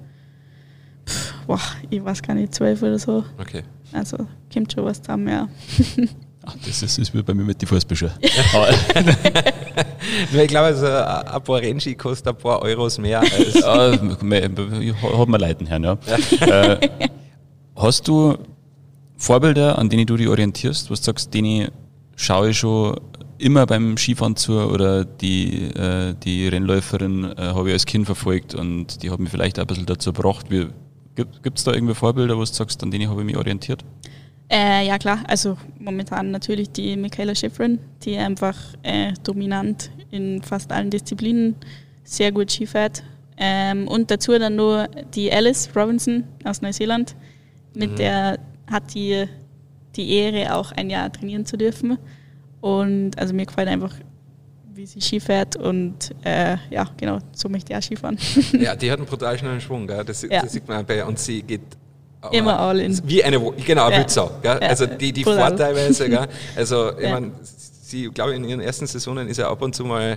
[1.47, 3.25] boah, ich weiß gar nicht, zwölf oder so.
[3.39, 3.63] Okay.
[3.93, 4.17] Also
[4.53, 5.49] kommt schon was zusammen, ja.
[6.47, 7.79] Ach, das ist, das wie bei mir mit den Nur
[10.43, 13.55] ich glaube, also ein paar Rennski kostet ein paar Euros mehr als.
[13.55, 15.97] ja, hat mir leiden, Herrn, ja.
[16.41, 16.89] Äh,
[17.77, 18.37] hast du
[19.17, 21.71] Vorbilder, an denen du dich orientierst, was du sagst, denen
[22.17, 23.01] schaue ich schon
[23.39, 28.55] immer beim Skifahren zu oder die, äh, die Rennläuferin äh, habe ich als Kind verfolgt
[28.55, 30.47] und die hat mich vielleicht auch ein bisschen dazu gebracht.
[30.49, 33.85] Gibt es da irgendwie Vorbilder, wo du sagst, an denen habe ich mich orientiert?
[34.51, 40.71] Äh, ja klar, also momentan natürlich die Michaela Schifrin, die einfach äh, dominant in fast
[40.71, 41.57] allen Disziplinen
[42.05, 43.03] sehr gut Ski fährt.
[43.37, 47.17] Ähm, und dazu dann nur die Alice Robinson aus Neuseeland,
[47.75, 47.97] mit mhm.
[47.97, 48.39] der
[48.71, 49.27] hat die
[49.97, 51.99] die Ehre, auch ein Jahr trainieren zu dürfen.
[52.61, 53.95] Und also mir gefällt einfach,
[54.75, 58.19] wie sie Ski fährt und äh, ja, genau, so möchte ich auch Skifahren.
[58.59, 60.05] Ja, die hat einen brutal schnellen Schwung, gell?
[60.05, 60.43] Das, ja.
[60.43, 61.63] das sieht man bei und sie geht
[62.33, 62.99] Immer all in.
[63.07, 63.99] Wie eine, genau, ja.
[63.99, 64.31] Wildsau.
[64.41, 64.59] Gell?
[64.63, 64.69] Ja.
[64.69, 66.27] Also die, die Vorteilweise, gell?
[66.57, 67.13] also ich ja.
[67.13, 70.17] meine, sie, glaube ich, in ihren ersten Saisonen ist er ab und zu mal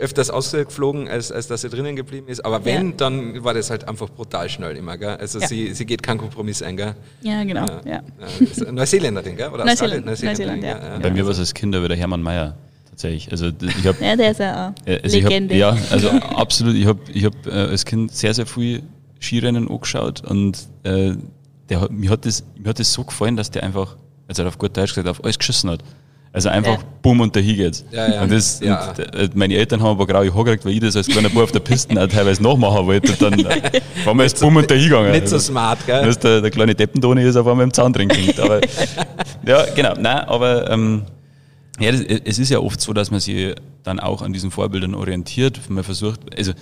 [0.00, 2.44] öfters ausgeflogen, als, als dass er drinnen geblieben ist.
[2.44, 2.94] Aber wenn, ja.
[2.96, 4.96] dann war das halt einfach brutal schnell immer.
[4.96, 5.16] Gell?
[5.16, 5.46] Also ja.
[5.46, 6.76] sie, sie geht keinen Kompromiss ein.
[6.76, 6.94] Gell?
[7.22, 7.66] Ja, genau.
[7.84, 8.02] Ja.
[8.02, 8.72] Ja.
[8.72, 9.50] Neuseeländerin, gell?
[9.50, 10.78] oder Neuseeland, Neuseeland, ja.
[10.78, 10.98] ja.
[10.98, 12.56] Bei mir war es als Kind wieder Hermann Mayer.
[12.90, 13.30] Tatsächlich.
[13.30, 15.54] Also ich hab, ja, der ist ja auch also Legende.
[15.54, 16.74] Hab, ja, also absolut.
[16.74, 18.82] Ich habe ich hab, äh, als Kind sehr, sehr viel
[19.20, 21.14] Skirennen angeschaut und äh,
[21.68, 24.76] der, mir, hat das, mir hat das so gefallen, dass der einfach, also auf gut
[24.76, 25.82] Deutsch gesagt, auf alles geschissen hat.
[26.32, 26.84] Also einfach ja.
[27.02, 27.84] bumm und dahin geht's.
[27.90, 28.22] Ja, ja.
[28.22, 28.90] Und das, ja.
[28.90, 31.42] Und äh, meine Eltern haben aber graue Haare gekriegt, weil ich das als kleiner Bub
[31.42, 33.12] auf der Piste auch teilweise nachmachen wollte.
[33.12, 35.10] Und dann äh, waren wir jetzt bumm und dahin gegangen.
[35.10, 36.04] Nicht so smart, gell?
[36.04, 38.38] Dass der, der kleine Deppendoni ist auf einmal im Zaun drin klingt.
[38.38, 38.60] Aber,
[39.46, 39.94] ja, genau.
[39.98, 41.02] Nein, aber, ähm,
[41.80, 44.94] ja, das, es ist ja oft so, dass man sich dann auch an diesen Vorbildern
[44.94, 45.58] orientiert.
[45.68, 46.52] Man versucht, also,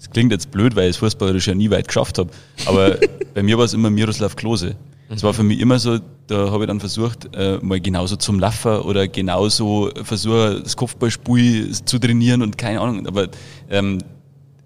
[0.00, 2.30] es klingt jetzt blöd, weil ich es fußballerisch ja nie weit geschafft habe,
[2.66, 2.98] aber
[3.34, 4.76] bei mir war es immer Miroslav Klose.
[5.10, 8.38] Es war für mich immer so, da habe ich dann versucht, äh, mal genauso zum
[8.38, 13.06] Laufen oder genauso versuche, das Kopfballspiel zu trainieren und keine Ahnung.
[13.06, 13.28] Aber
[13.70, 13.98] ähm,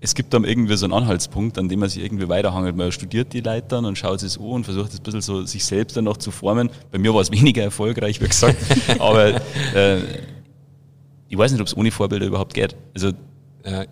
[0.00, 2.76] es gibt dann irgendwie so einen Anhaltspunkt, an dem man sich irgendwie weiterhangelt.
[2.76, 5.44] Man studiert die Leute dann und schaut es an und versucht es ein bisschen so
[5.44, 6.70] sich selbst dann noch zu formen.
[6.90, 8.56] Bei mir war es weniger erfolgreich, wie gesagt.
[8.98, 9.40] aber
[9.74, 9.98] äh,
[11.28, 12.74] ich weiß nicht, ob es ohne Vorbilder überhaupt geht.
[12.94, 13.12] Also
[13.64, 13.84] ja,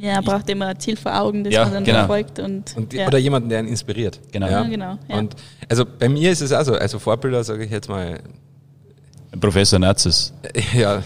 [0.00, 1.98] ja, braucht immer ein Ziel vor Augen, das ja, man dann genau.
[1.98, 2.38] verfolgt.
[2.38, 3.06] Und, und ja.
[3.06, 4.20] Oder jemanden, der ihn inspiriert.
[4.32, 4.48] Genau.
[4.48, 5.34] Ja, genau Und
[5.68, 8.20] also bei mir ist es auch so, also Vorbilder sage ich jetzt mal.
[9.40, 10.32] Professor Nazis.
[10.72, 11.02] Ja,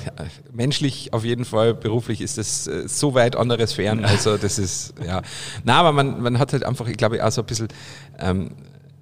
[0.53, 4.05] menschlich auf jeden Fall, beruflich ist das äh, so weit andere Sphären.
[4.05, 5.23] Also das ist, ja.
[5.65, 7.69] Na, aber man, man hat halt einfach, ich glaube, auch so ein bisschen,
[8.19, 8.51] ähm,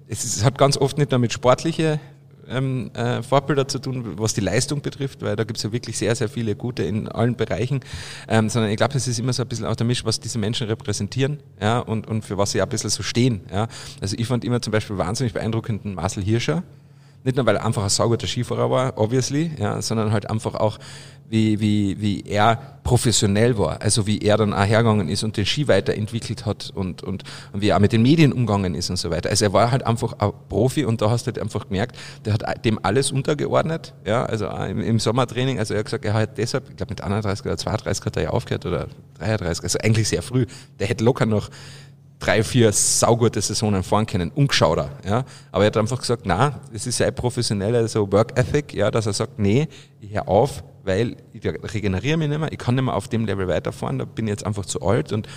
[0.07, 1.99] es, ist, es hat ganz oft nicht nur mit sportliche
[2.51, 5.97] ähm, äh, Vorbilder zu tun, was die Leistung betrifft, weil da gibt es ja wirklich
[5.97, 7.81] sehr, sehr viele gute in allen Bereichen,
[8.27, 10.39] ähm, sondern ich glaube, es ist immer so ein bisschen auch der Misch, was diese
[10.39, 13.41] Menschen repräsentieren ja, und, und für was sie auch ein bisschen so stehen.
[13.51, 13.67] Ja.
[14.01, 16.63] Also ich fand immer zum Beispiel wahnsinnig beeindruckenden Marcel Hirscher,
[17.23, 20.79] nicht nur, weil er einfach ein sauguter Skifahrer war, obviously, ja, sondern halt einfach auch,
[21.31, 23.81] wie, wie, wie er professionell war.
[23.81, 27.61] Also wie er dann auch hergegangen ist und den Ski weiterentwickelt hat und, und, und
[27.61, 29.29] wie er auch mit den Medien umgegangen ist und so weiter.
[29.29, 32.33] Also er war halt einfach ein Profi und da hast du halt einfach gemerkt, der
[32.33, 33.93] hat dem alles untergeordnet.
[34.05, 37.01] Ja, also im, im Sommertraining, also er hat gesagt, er hat deshalb, ich glaube mit
[37.01, 38.87] 31 oder 32 hat er ja aufgehört oder
[39.19, 40.45] 33, also eigentlich sehr früh.
[40.79, 41.49] Der hätte locker noch
[42.21, 45.25] drei, vier saugute Saisonen fahren können, ungeschauter, ja.
[45.51, 49.07] Aber er hat einfach gesagt, na, es ist ein professioneller so Work Ethic, ja, dass
[49.07, 49.67] er sagt, nee,
[49.99, 53.25] ich hör auf, weil ich regeneriere mich nicht mehr, ich kann nicht mehr auf dem
[53.25, 55.27] Level weiterfahren, da bin ich jetzt einfach zu alt und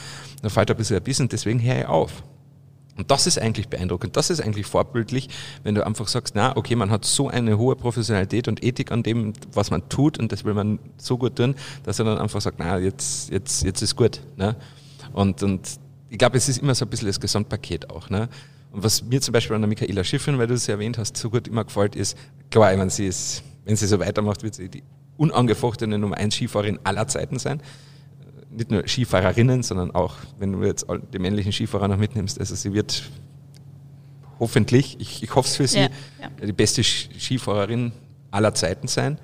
[0.43, 2.23] da fällt ein bisschen ein bisschen, deswegen höre ich auf.
[2.97, 5.29] Und das ist eigentlich beeindruckend, das ist eigentlich vorbildlich,
[5.65, 9.03] wenn du einfach sagst, na, okay, man hat so eine hohe Professionalität und Ethik an
[9.03, 12.43] dem, was man tut und das will man so gut tun, dass er dann einfach
[12.43, 14.21] sagt, na, jetzt, jetzt, jetzt ist gut.
[14.37, 14.55] Ne?
[15.13, 15.81] Und, und
[16.15, 18.09] ich glaube, es ist immer so ein bisschen das Gesamtpaket auch.
[18.09, 18.29] Ne?
[18.71, 21.29] Und was mir zum Beispiel an der Michaela Schiffrin, weil du es erwähnt hast, so
[21.29, 22.17] gut immer gefällt, ist,
[22.53, 24.85] klar, ich meine, sie ist, wenn sie so weitermacht, wird sie die
[25.17, 27.61] unangefochtene Nummer 1 Skifahrerin aller Zeiten sein.
[28.49, 32.73] Nicht nur Skifahrerinnen, sondern auch, wenn du jetzt die männlichen Skifahrer noch mitnimmst, also sie
[32.73, 33.11] wird
[34.39, 35.89] hoffentlich, ich, ich hoffe es für sie, ja,
[36.21, 36.47] ja.
[36.47, 37.91] die beste Skifahrerin
[38.31, 39.19] aller Zeiten sein.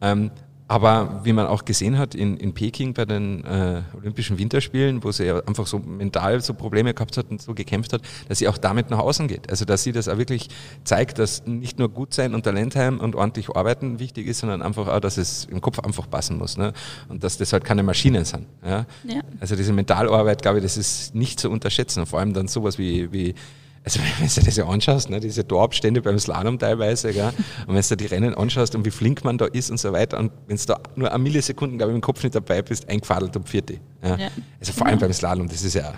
[0.00, 0.30] Ähm,
[0.72, 5.12] aber wie man auch gesehen hat in, in Peking bei den äh, Olympischen Winterspielen, wo
[5.12, 8.48] sie ja einfach so mental so Probleme gehabt hat und so gekämpft hat, dass sie
[8.48, 9.50] auch damit nach außen geht.
[9.50, 10.48] Also dass sie das auch wirklich
[10.84, 14.62] zeigt, dass nicht nur gut sein und Talent haben und ordentlich arbeiten wichtig ist, sondern
[14.62, 16.56] einfach auch, dass es im Kopf einfach passen muss.
[16.56, 16.72] Ne?
[17.10, 18.46] Und dass das halt keine Maschinen sind.
[18.64, 18.86] Ja?
[19.04, 19.20] ja.
[19.40, 22.00] Also diese Mentalarbeit, glaube ich, das ist nicht zu unterschätzen.
[22.00, 23.34] Und vor allem dann sowas wie, wie
[23.84, 27.32] also wenn du dir das ja anschaust, ne, diese Torabstände beim Slalom teilweise, gell,
[27.66, 29.92] und wenn du dir die Rennen anschaust und wie flink man da ist und so
[29.92, 32.88] weiter, und wenn du da nur eine Millisekunden, glaube ich, im Kopf nicht dabei bist,
[32.88, 33.78] eingefadelt um vierte.
[34.02, 34.16] Ja.
[34.16, 34.28] ja.
[34.60, 35.92] Also vor allem beim Slalom, das ist ja...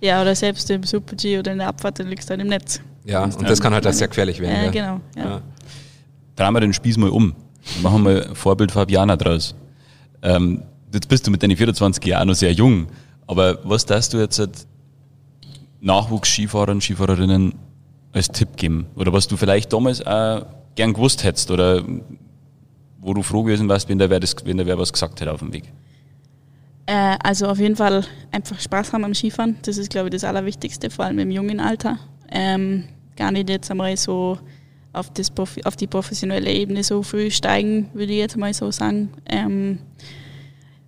[0.00, 2.80] Ja, oder selbst im Super-G oder in der Abfahrt, dann liegst du dann im Netz.
[3.04, 4.66] Ja, und, und das kann halt auch sehr gefährlich werden.
[4.66, 5.00] Ja, genau.
[5.16, 5.24] Ja.
[5.24, 5.42] Ja.
[6.36, 7.34] Drehen wir den Spieß mal um.
[7.82, 9.56] Machen wir Vorbild Fabiana draus.
[10.22, 10.62] Ähm,
[10.92, 12.86] jetzt bist du mit deinen 24 Jahren noch sehr jung,
[13.26, 14.67] aber was darfst du jetzt
[15.80, 17.54] Nachwuchsskifahrern, Skifahrerinnen
[18.12, 18.86] als Tipp geben?
[18.96, 21.50] Oder was du vielleicht damals auch gern gewusst hättest?
[21.50, 21.82] Oder
[23.00, 25.32] wo du froh gewesen warst, wenn da wer, das, wenn da wer was gesagt hätte
[25.32, 25.64] auf dem Weg?
[26.86, 29.56] Äh, also auf jeden Fall einfach Spaß haben am Skifahren.
[29.62, 31.98] Das ist, glaube ich, das Allerwichtigste, vor allem im jungen Alter.
[32.30, 32.84] Ähm,
[33.16, 34.38] gar nicht jetzt einmal so
[34.92, 35.32] auf, das,
[35.64, 39.10] auf die professionelle Ebene so früh steigen, würde ich jetzt mal so sagen.
[39.26, 39.78] Ähm,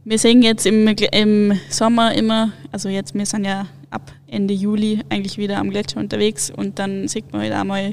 [0.04, 5.02] wir sehen jetzt im, im Sommer immer, also jetzt, wir sind ja ab Ende Juli
[5.08, 7.92] eigentlich wieder am Gletscher unterwegs und dann sieht man halt auch mal,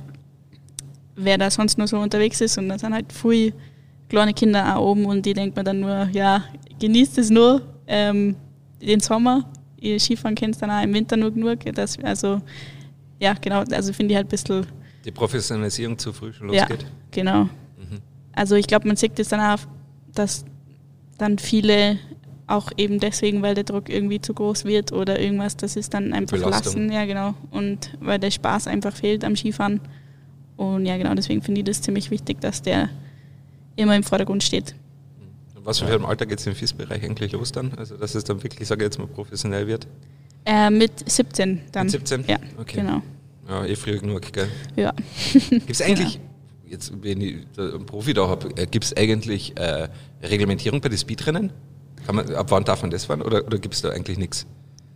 [1.15, 3.53] wer da sonst nur so unterwegs ist und dann sind halt viele
[4.09, 6.43] kleine Kinder auch oben und die denkt man dann nur, ja,
[6.79, 8.35] genießt es nur ähm,
[8.81, 9.49] den Sommer.
[9.79, 11.59] Ihr Skifahren kennt dann auch im Winter nur genug.
[11.73, 12.41] Das, also,
[13.19, 14.65] ja, genau, also finde ich halt ein bisschen.
[15.05, 16.83] Die Professionalisierung zu früh schon losgeht.
[16.83, 17.43] Ja, genau.
[17.43, 18.01] Mhm.
[18.33, 19.65] Also ich glaube, man sieht das dann auch,
[20.13, 20.45] dass
[21.17, 21.99] dann viele
[22.47, 26.13] auch eben deswegen, weil der Druck irgendwie zu groß wird oder irgendwas, das ist dann
[26.13, 26.87] einfach Belastung.
[26.87, 27.33] lassen, ja genau.
[27.51, 29.81] Und weil der Spaß einfach fehlt am Skifahren.
[30.55, 32.89] Und ja genau, deswegen finde ich das ziemlich wichtig, dass der
[33.75, 34.75] immer im Vordergrund steht.
[35.63, 37.73] Was für ein Alter geht es im FIS-Bereich eigentlich los dann?
[37.73, 39.85] Also dass es dann wirklich, sage ich jetzt mal, professionell wird?
[40.45, 41.87] Äh, mit 17 dann.
[41.87, 42.23] Mit 17?
[42.25, 42.77] Ja, okay.
[42.77, 43.01] genau.
[43.49, 44.47] Ja, eh früh genug, gell?
[44.77, 44.93] Ja.
[45.49, 46.21] Gibt es eigentlich, ja.
[46.69, 49.89] jetzt wenn ich einen Profi da habe, äh, gibt es eigentlich äh,
[50.23, 51.51] Reglementierung bei den Speedrennen?
[52.11, 54.45] Man, ab wann darf man das fahren oder, oder gibt es da eigentlich nichts?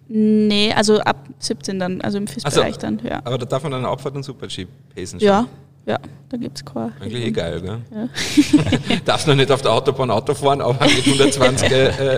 [0.08, 3.21] Nee, also ab 17 dann, also im FIS-Bereich so, dann, ja.
[3.24, 5.47] Aber da darf man dann Abfahrt und Super-G pacen Ja,
[5.86, 5.97] ja,
[6.30, 6.91] da gibt es keine.
[7.00, 7.80] Eigentlich eh geil, gell?
[7.91, 8.97] Ja.
[9.06, 12.15] Darfst noch nicht auf der Autobahn Auto fahren, aber mit 120 äh,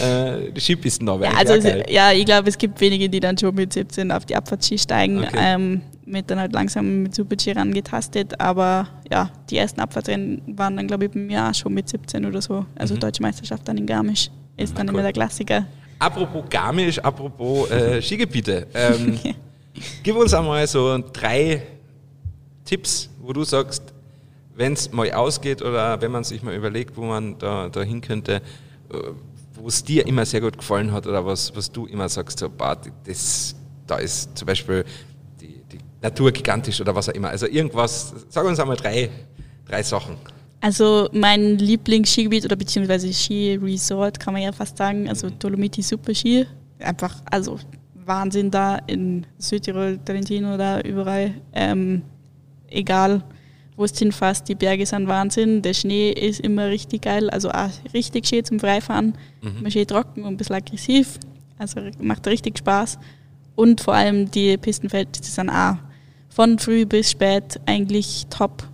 [0.00, 1.54] äh, die Skipisten da ja, also
[1.88, 5.24] ja, ich glaube, es gibt wenige, die dann schon mit 17 auf die Abfahrtski steigen,
[5.24, 5.36] okay.
[5.38, 10.86] ähm, mit dann halt langsam mit Super-G rangetastet, aber ja, die ersten Abfahrtrennen waren dann,
[10.86, 12.64] glaube ich, im Jahr schon mit 17 oder so.
[12.76, 13.00] Also mhm.
[13.00, 14.94] Deutsche Meisterschaft dann in Garmisch ist mhm, dann cool.
[14.94, 15.66] immer der Klassiker.
[15.98, 18.68] Apropos Garmisch, apropos äh, Skigebiete.
[18.72, 19.18] Ähm,
[20.02, 21.62] gib uns einmal so drei
[22.64, 23.82] Tipps, wo du sagst,
[24.54, 28.00] wenn es mal ausgeht oder wenn man sich mal überlegt, wo man da, da hin
[28.00, 28.36] könnte,
[28.92, 28.98] äh,
[29.54, 32.48] wo es dir immer sehr gut gefallen hat oder was, was du immer sagst, so,
[32.48, 33.54] bah, das,
[33.86, 34.84] da ist zum Beispiel
[36.02, 37.28] Natur gigantisch oder was auch immer.
[37.28, 39.08] Also irgendwas, sag uns einmal drei,
[39.66, 40.16] drei Sachen.
[40.60, 45.38] Also mein Lieblingsskigebiet oder beziehungsweise Skiresort kann man ja fast sagen, also mhm.
[45.38, 46.46] Dolomiti Super Ski.
[46.78, 47.58] Einfach, also
[48.04, 51.34] Wahnsinn da in Südtirol, Trentino oder überall.
[51.52, 52.02] Ähm,
[52.68, 53.22] egal
[53.76, 57.70] wo es hinfasst, die Berge sind Wahnsinn, der Schnee ist immer richtig geil, also auch
[57.92, 59.70] richtig schön zum Freifahren, mhm.
[59.70, 61.18] schön trocken und ein bisschen aggressiv,
[61.58, 62.98] also macht richtig Spaß
[63.54, 65.76] und vor allem die Pistenfelder, die sind auch
[66.28, 68.64] von früh bis spät eigentlich top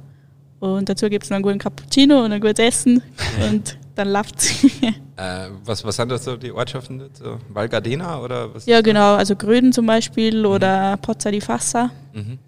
[0.63, 3.03] und dazu gibt es noch einen guten Cappuccino und ein gutes Essen
[3.51, 4.65] und dann läuft es.
[5.17, 7.03] äh, was, was sind das so die Ortschaften?
[7.15, 8.67] So Val Gardena oder was?
[8.67, 10.47] Ja genau, also Gröden zum Beispiel mhm.
[10.47, 11.91] oder Pozza di Fassa.
[12.13, 12.39] Mhm.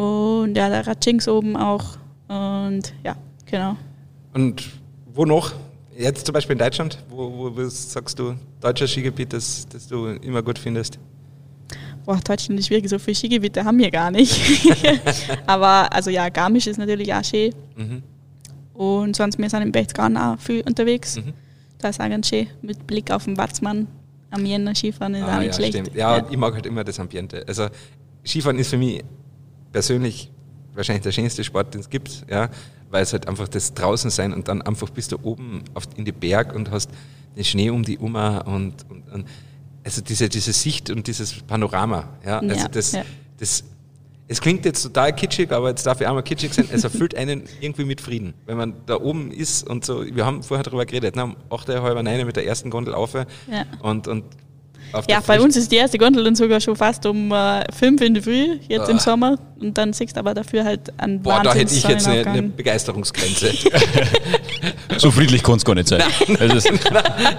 [0.00, 1.96] Und ja, der Ratschings oben auch.
[2.28, 3.16] Und ja,
[3.46, 3.76] genau.
[4.32, 4.62] Und
[5.12, 5.52] wo noch?
[5.98, 10.42] Jetzt zum Beispiel in Deutschland, wo, wo sagst du, deutscher Skigebiet, das, das du immer
[10.42, 10.98] gut findest?
[12.06, 14.40] Boah, Deutschland ist wirklich so viele Skigebiete haben wir gar nicht.
[15.46, 17.52] Aber also ja, Garmisch ist natürlich auch schön.
[17.76, 18.02] Mhm.
[18.74, 21.16] Und sonst, wir sind im Berchtesgaden auch viel unterwegs.
[21.16, 21.32] Mhm.
[21.78, 23.88] Da ist auch ganz schön, mit Blick auf den Watzmann
[24.30, 25.72] am Jänner Skifahren ist ah, auch nicht ja, schlecht.
[25.72, 25.94] Stimmt.
[25.94, 27.44] Ja, ja, ich mag halt immer das Ambiente.
[27.46, 27.68] Also
[28.24, 29.02] Skifahren ist für mich
[29.72, 30.30] persönlich
[30.74, 32.48] wahrscheinlich der schönste Sport, den es gibt, ja,
[32.90, 36.04] weil es halt einfach das draußen sein und dann einfach bist du oben auf, in
[36.04, 36.90] die Berg und hast
[37.36, 39.26] den Schnee um die Uma und, und, und
[39.86, 43.04] also diese, diese Sicht und dieses Panorama, ja, also ja, das, ja.
[43.38, 43.62] das,
[44.26, 47.14] es klingt jetzt total kitschig, aber jetzt darf ich auch mal kitschig sein, es erfüllt
[47.14, 50.84] einen irgendwie mit Frieden, wenn man da oben ist und so, wir haben vorher darüber
[50.86, 53.24] geredet, ne, um 8, halb 9 mit der ersten Gondel auf ja.
[53.80, 54.24] und, und
[55.08, 58.14] ja, bei uns ist die erste Gondel dann sogar schon fast um äh, fünf in
[58.14, 58.92] der Früh, jetzt ah.
[58.92, 59.38] im Sommer.
[59.60, 62.42] Und dann siehst du aber dafür halt an Boah, da hätte ich jetzt eine, eine
[62.42, 63.52] Begeisterungsgrenze.
[64.98, 66.02] so friedlich kann es gar nicht sein.
[66.28, 67.36] Nein, also nein,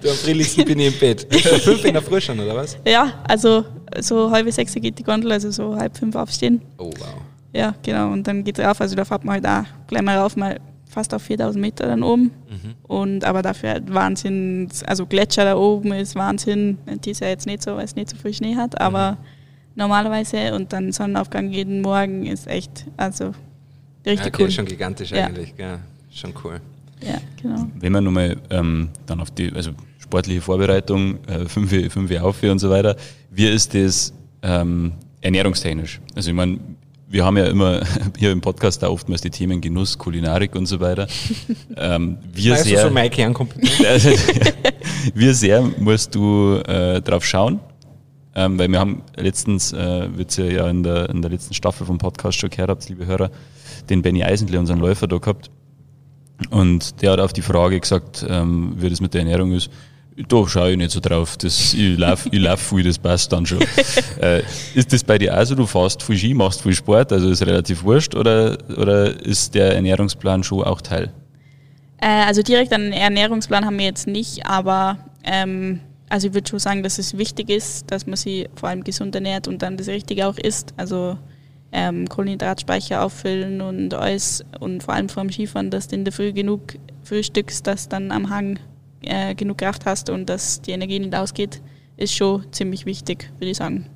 [0.00, 1.26] du, am friedlichsten bin ich im Bett.
[1.62, 2.76] fünf in der Früh schon, oder was?
[2.86, 3.64] Ja, also
[4.00, 6.60] so halb sechs geht die Gondel, also so halb fünf aufstehen.
[6.78, 7.14] Oh, wow.
[7.52, 8.10] Ja, genau.
[8.10, 8.80] Und dann geht es rauf.
[8.80, 10.58] Also da fährt man halt auch gleich mal rauf, mal
[10.92, 12.24] fast auf 4000 Meter dann oben.
[12.48, 12.74] Mhm.
[12.82, 16.78] Und aber dafür halt Wahnsinn, also Gletscher da oben ist Wahnsinn.
[17.04, 19.16] Die ist ja jetzt nicht so, weil es nicht so viel Schnee hat, aber mhm.
[19.76, 23.32] normalerweise und dann Sonnenaufgang jeden Morgen ist echt, also
[24.06, 24.50] richtig okay, cool.
[24.50, 25.26] schon gigantisch ja.
[25.26, 25.78] eigentlich, ja.
[26.10, 26.60] Schon cool.
[27.00, 27.66] Ja, genau.
[27.80, 32.58] Wenn man nochmal ähm, dann auf die, also sportliche Vorbereitung, äh, fünf, fünf auf und
[32.58, 32.96] so weiter,
[33.30, 34.12] wie ist das
[34.42, 36.00] ähm, ernährungstechnisch?
[36.14, 36.58] Also ich meine,
[37.12, 37.82] wir haben ja immer
[38.18, 41.06] hier im Podcast da oftmals die Themen Genuss, Kulinarik und so weiter.
[41.74, 44.06] Ähm, wir das sehr, so mein Kernkompetenz.
[45.14, 47.60] wir sehr musst du äh, drauf schauen,
[48.34, 51.86] ähm, weil wir haben letztens, äh, wird ja, ja in der, in der letzten Staffel
[51.86, 53.30] vom Podcast schon gehört habt, liebe Hörer,
[53.88, 55.50] den Benny Eisentle, unseren Läufer da gehabt.
[56.50, 59.70] Und der hat auf die Frage gesagt, ähm, wie das mit der Ernährung ist,
[60.16, 61.36] da schaue ich nicht so drauf.
[61.36, 63.60] Das, ich laufe ich lauf viel, das passt dann schon.
[64.20, 64.42] äh,
[64.74, 65.54] ist das bei dir auch so?
[65.54, 69.74] Du fährst viel Ski, machst viel Sport, also ist relativ wurscht oder, oder ist der
[69.74, 71.12] Ernährungsplan schon auch Teil?
[72.00, 76.58] Äh, also direkt einen Ernährungsplan haben wir jetzt nicht, aber ähm, also ich würde schon
[76.58, 79.88] sagen, dass es wichtig ist, dass man sich vor allem gesund ernährt und dann das
[79.88, 80.74] Richtige auch isst.
[80.76, 81.16] Also
[81.72, 86.12] ähm, Kohlenhydratspeicher auffüllen und alles und vor allem vor dem Skifahren, dass du in der
[86.12, 88.58] Früh genug frühstückst, dass dann am Hang
[89.04, 91.60] äh, genug Kraft hast und dass die Energie nicht ausgeht,
[91.96, 93.86] ist schon ziemlich wichtig, würde ich sagen.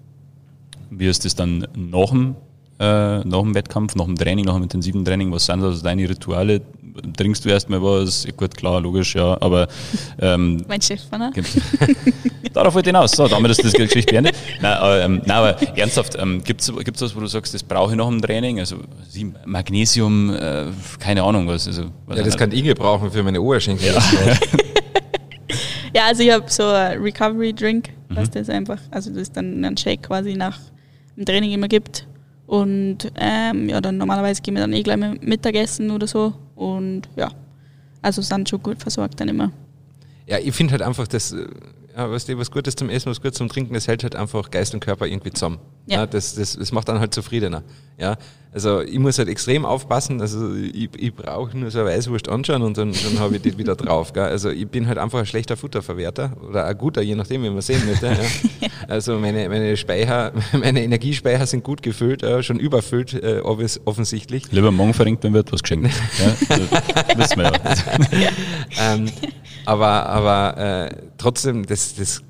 [0.90, 2.36] Wie ist das dann nach dem,
[2.78, 5.32] äh, nach dem Wettkampf, nach dem Training, nach dem intensiven Training?
[5.32, 6.62] Was sind also deine Rituale?
[7.16, 8.26] Trinkst du erstmal was?
[8.36, 9.68] Gut, klar, logisch, ja, aber.
[10.18, 11.30] Ähm, mein Chef, ne?
[12.54, 13.12] Darauf wollte ich hinaus.
[13.12, 14.34] So, damit ist das Geschichte beendet.
[14.62, 17.90] Nein, aber, ähm, nein, aber ernsthaft, ähm, gibt es was, wo du sagst, das brauche
[17.90, 18.60] ich nach dem Training?
[18.60, 18.76] Also
[19.44, 21.66] Magnesium, äh, keine Ahnung was.
[21.66, 23.92] Also, was ja, das kann ich gebrauchen für meine Oberschenkel.
[23.92, 24.02] Ja.
[25.94, 28.16] Ja, also ich habe so ein Recovery Drink, mhm.
[28.16, 30.58] was das einfach, also das ist dann ein Shake quasi nach
[31.16, 32.06] dem Training immer gibt.
[32.46, 36.34] Und ähm, ja, dann normalerweise gehen wir dann eh gleich mal Mittagessen oder so.
[36.54, 37.30] Und ja,
[38.02, 39.50] also sind schon gut versorgt dann immer.
[40.26, 41.46] Ja, ich finde halt einfach, dass äh,
[41.96, 44.74] ja, du, was Gutes zum Essen, was Gutes zum Trinken, das hält halt einfach Geist
[44.74, 45.58] und Körper irgendwie zusammen.
[45.86, 45.98] Ja.
[46.00, 47.62] ja das, das, das macht dann halt zufriedener.
[47.98, 48.16] Ja,
[48.56, 52.62] also ich muss halt extrem aufpassen, also ich, ich brauche nur so eine Weißwurst anschauen
[52.62, 54.14] und dann, dann habe ich die wieder drauf.
[54.14, 54.24] Gell?
[54.24, 57.60] Also ich bin halt einfach ein schlechter Futterverwerter oder ein guter, je nachdem, wie man
[57.60, 58.06] sehen möchte.
[58.06, 58.16] Ja.
[58.88, 64.44] Also meine, meine Speicher, meine Energiespeicher sind gut gefüllt, ja, schon überfüllt äh, offensichtlich.
[64.52, 65.90] Lieber morgen verringt, dann wird was geschenkt.
[66.48, 67.52] ja, wissen wir
[68.16, 68.30] ja.
[68.78, 69.10] ähm,
[69.64, 70.56] aber aber
[70.86, 72.22] äh, trotzdem, das, das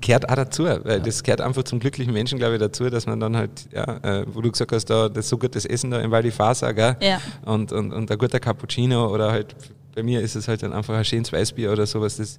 [0.00, 3.20] gehört auch dazu, weil das gehört einfach zum glücklichen Menschen, glaube ich, dazu, dass man
[3.20, 6.10] dann halt, ja, äh, wo du gesagt hast, da das so gutes Essen da in
[6.10, 6.96] Val di Fasa, gell?
[7.00, 7.20] Ja.
[7.44, 9.54] Und, und, und ein guter Cappuccino oder halt
[9.94, 12.16] bei mir ist es halt dann einfach ein schönes Weißbier oder sowas.
[12.16, 12.38] Das,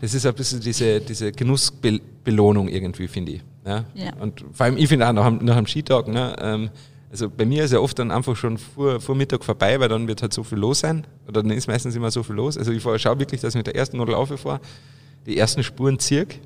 [0.00, 3.42] das ist ein bisschen diese, diese Genussbelohnung irgendwie, finde ich.
[3.66, 3.84] Ja?
[3.94, 4.12] ja?
[4.20, 6.70] Und vor allem, ich finde auch nach, nach einem Skitag, ne, ähm,
[7.10, 10.08] also bei mir ist ja oft dann einfach schon vor, vor Mittag vorbei, weil dann
[10.08, 11.06] wird halt so viel los sein.
[11.28, 12.56] Oder dann ist meistens immer so viel los.
[12.56, 14.60] Also ich schaue wirklich, dass ich mit der ersten Nadel aufhöre,
[15.26, 16.36] die ersten Spuren zirk.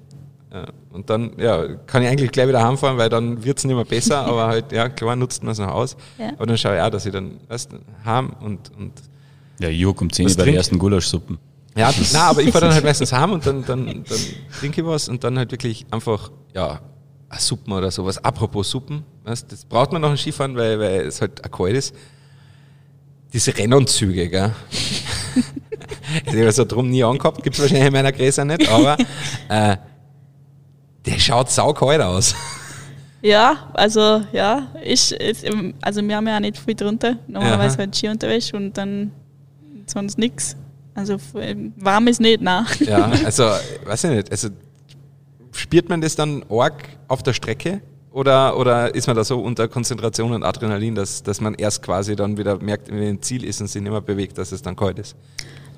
[0.90, 3.84] Und dann ja, kann ich eigentlich gleich wieder heimfahren, weil dann wird es nicht mehr
[3.84, 5.96] besser, aber halt, ja, klar nutzt man es noch aus.
[6.18, 6.30] Ja.
[6.36, 7.70] Aber dann schaue ich auch, dass ich dann weißt,
[8.04, 8.92] heim und, und.
[9.58, 11.38] Ja, ich um 10 bei den ersten Gulaschsuppen.
[11.76, 14.04] Ja, nein, aber ich fahre dann halt meistens heim und dann, dann, dann
[14.58, 16.80] trinke ich was und dann halt wirklich einfach, ja,
[17.38, 18.22] Suppen oder sowas.
[18.22, 21.76] Apropos Suppen, weißt, das braucht man noch im Skifahren, weil, weil es halt auch kalt
[21.76, 21.94] ist.
[23.32, 24.54] Diese Rennanzüge, gell?
[26.26, 28.96] ich habe so drum nie angehabt, gibt es wahrscheinlich in meiner Gräser nicht, aber
[29.48, 29.76] äh,
[31.06, 32.34] der schaut saukalt aus.
[33.22, 35.14] Ja, also ja, ich,
[35.80, 37.16] also wir haben ja auch nicht viel drunter.
[37.26, 37.78] Normalerweise Aha.
[37.78, 39.10] halt Skiunterwäsche und dann
[39.86, 40.56] sonst nichts.
[40.94, 41.16] Also
[41.76, 42.64] warm ist nicht, nein.
[42.80, 43.44] Ja, also
[43.84, 44.30] weiß ich nicht.
[44.30, 44.48] Also
[45.52, 47.80] spürt man das dann arg auf der Strecke?
[48.12, 52.16] Oder, oder ist man da so unter Konzentration und Adrenalin, dass, dass man erst quasi
[52.16, 54.74] dann wieder merkt, wenn ein Ziel ist und sich nicht mehr bewegt, dass es dann
[54.74, 55.14] kalt ist?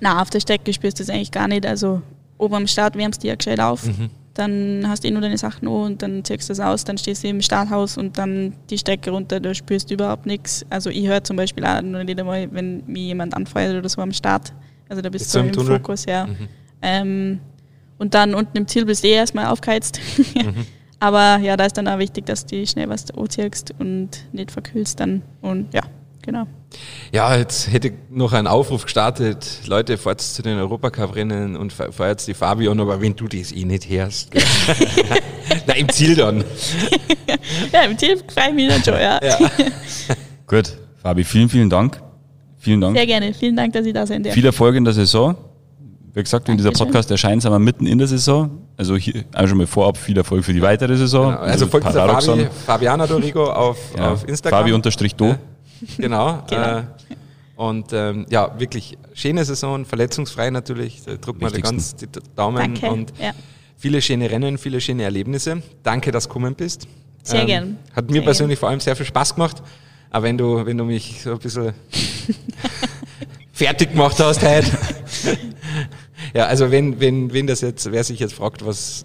[0.01, 1.67] Na, auf der Strecke spürst du es eigentlich gar nicht.
[1.67, 2.01] Also
[2.37, 3.85] oben am Start wärmst du ja gescheit auf.
[3.85, 4.11] Mhm.
[4.39, 6.97] Dann hast du eh nur deine Sachen an und dann ziehst du das aus, dann
[6.97, 10.65] stehst du im Starthaus und dann die Strecke runter, da spürst du überhaupt nichts.
[10.71, 14.01] Also ich höre zum Beispiel auch nur nicht einmal, wenn mich jemand anfeuert oder so
[14.01, 14.53] am Start.
[14.89, 16.27] Also da bist du im, im Fokus, ja.
[16.27, 16.49] Mhm.
[16.83, 17.41] Ähm,
[17.99, 19.99] und dann unten im Ziel bist du eh erstmal aufgeheizt.
[20.37, 20.67] mhm.
[21.01, 25.01] Aber ja, da ist dann auch wichtig, dass du schnell was anziehst und nicht verkühlst
[25.01, 25.23] dann.
[25.41, 25.83] Und ja,
[26.29, 26.47] genau.
[27.11, 29.63] Ja, jetzt hätte ich noch einen Aufruf gestartet.
[29.67, 33.89] Leute, fahrt zu den Europacup-Rennen und feiert die Fabian, aber wenn du das eh nicht
[33.89, 34.31] hörst.
[35.67, 36.45] Na, im Ziel dann.
[37.73, 39.19] ja, im Ziel freue ich mich dann schon, ja.
[39.25, 39.39] ja.
[40.47, 41.99] Gut, Fabi, vielen, vielen Dank.
[42.59, 42.97] Vielen Dank.
[42.97, 43.33] Sehr gerne.
[43.33, 44.35] Vielen Dank, dass ich da sein darf.
[44.35, 45.35] Viel Erfolg in der Saison.
[46.13, 48.51] Wie gesagt, wenn dieser Podcast erscheint, sind wir mitten in der Saison.
[48.77, 51.31] Also hier schon mal vorab viel Erfolg für die weitere Saison.
[51.31, 51.39] Genau.
[51.39, 54.13] Also, also folgt Fabi, Fabiana Dorigo auf, ja.
[54.13, 54.61] auf Instagram.
[54.61, 55.37] Fabi unterstrich do.
[55.97, 56.45] Genau.
[56.49, 56.79] genau.
[56.79, 56.85] Äh,
[57.57, 61.03] und ähm, ja, wirklich schöne Saison, verletzungsfrei natürlich.
[61.05, 62.07] Da drückt man ganz die
[62.37, 62.89] Daumen Danke.
[62.89, 63.33] und ja.
[63.77, 65.63] viele schöne Rennen, viele schöne Erlebnisse.
[65.83, 66.87] Danke, dass du gekommen bist.
[67.25, 67.79] Sehr ähm, gern.
[67.95, 68.61] Hat mir sehr persönlich gern.
[68.61, 69.63] vor allem sehr viel Spaß gemacht.
[70.11, 71.75] Aber wenn du, wenn du mich so ein bisschen
[73.53, 74.71] fertig gemacht hast heute.
[76.35, 79.05] ja, also wenn, wenn, wenn das jetzt, wer sich jetzt fragt, was,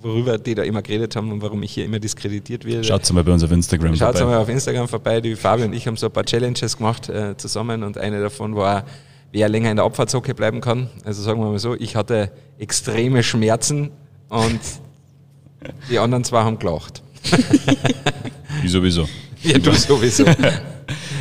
[0.00, 2.84] worüber die da immer geredet haben und warum ich hier immer diskreditiert werde.
[2.84, 4.32] Schaut mal bei uns auf Instagram Schaut vorbei.
[4.32, 5.20] mal auf Instagram vorbei.
[5.20, 8.56] Die Fabi und ich haben so ein paar Challenges gemacht äh, zusammen und eine davon
[8.56, 8.84] war,
[9.32, 10.88] wer länger in der Abfahrtshocke bleiben kann.
[11.04, 13.90] Also sagen wir mal so, ich hatte extreme Schmerzen
[14.28, 14.60] und
[15.90, 17.02] die anderen zwei haben gelacht.
[18.62, 19.06] Wie sowieso.
[19.42, 20.26] Ja, du sowieso.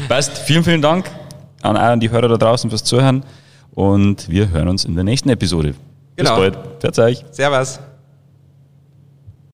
[0.09, 1.09] Passt, vielen, vielen Dank.
[1.61, 3.23] an, an die Hörer da draußen fürs Zuhören
[3.71, 5.73] und wir hören uns in der nächsten Episode.
[6.17, 6.35] Genau.
[6.41, 6.99] Bis bald.
[6.99, 7.23] Euch.
[7.31, 7.79] Servus.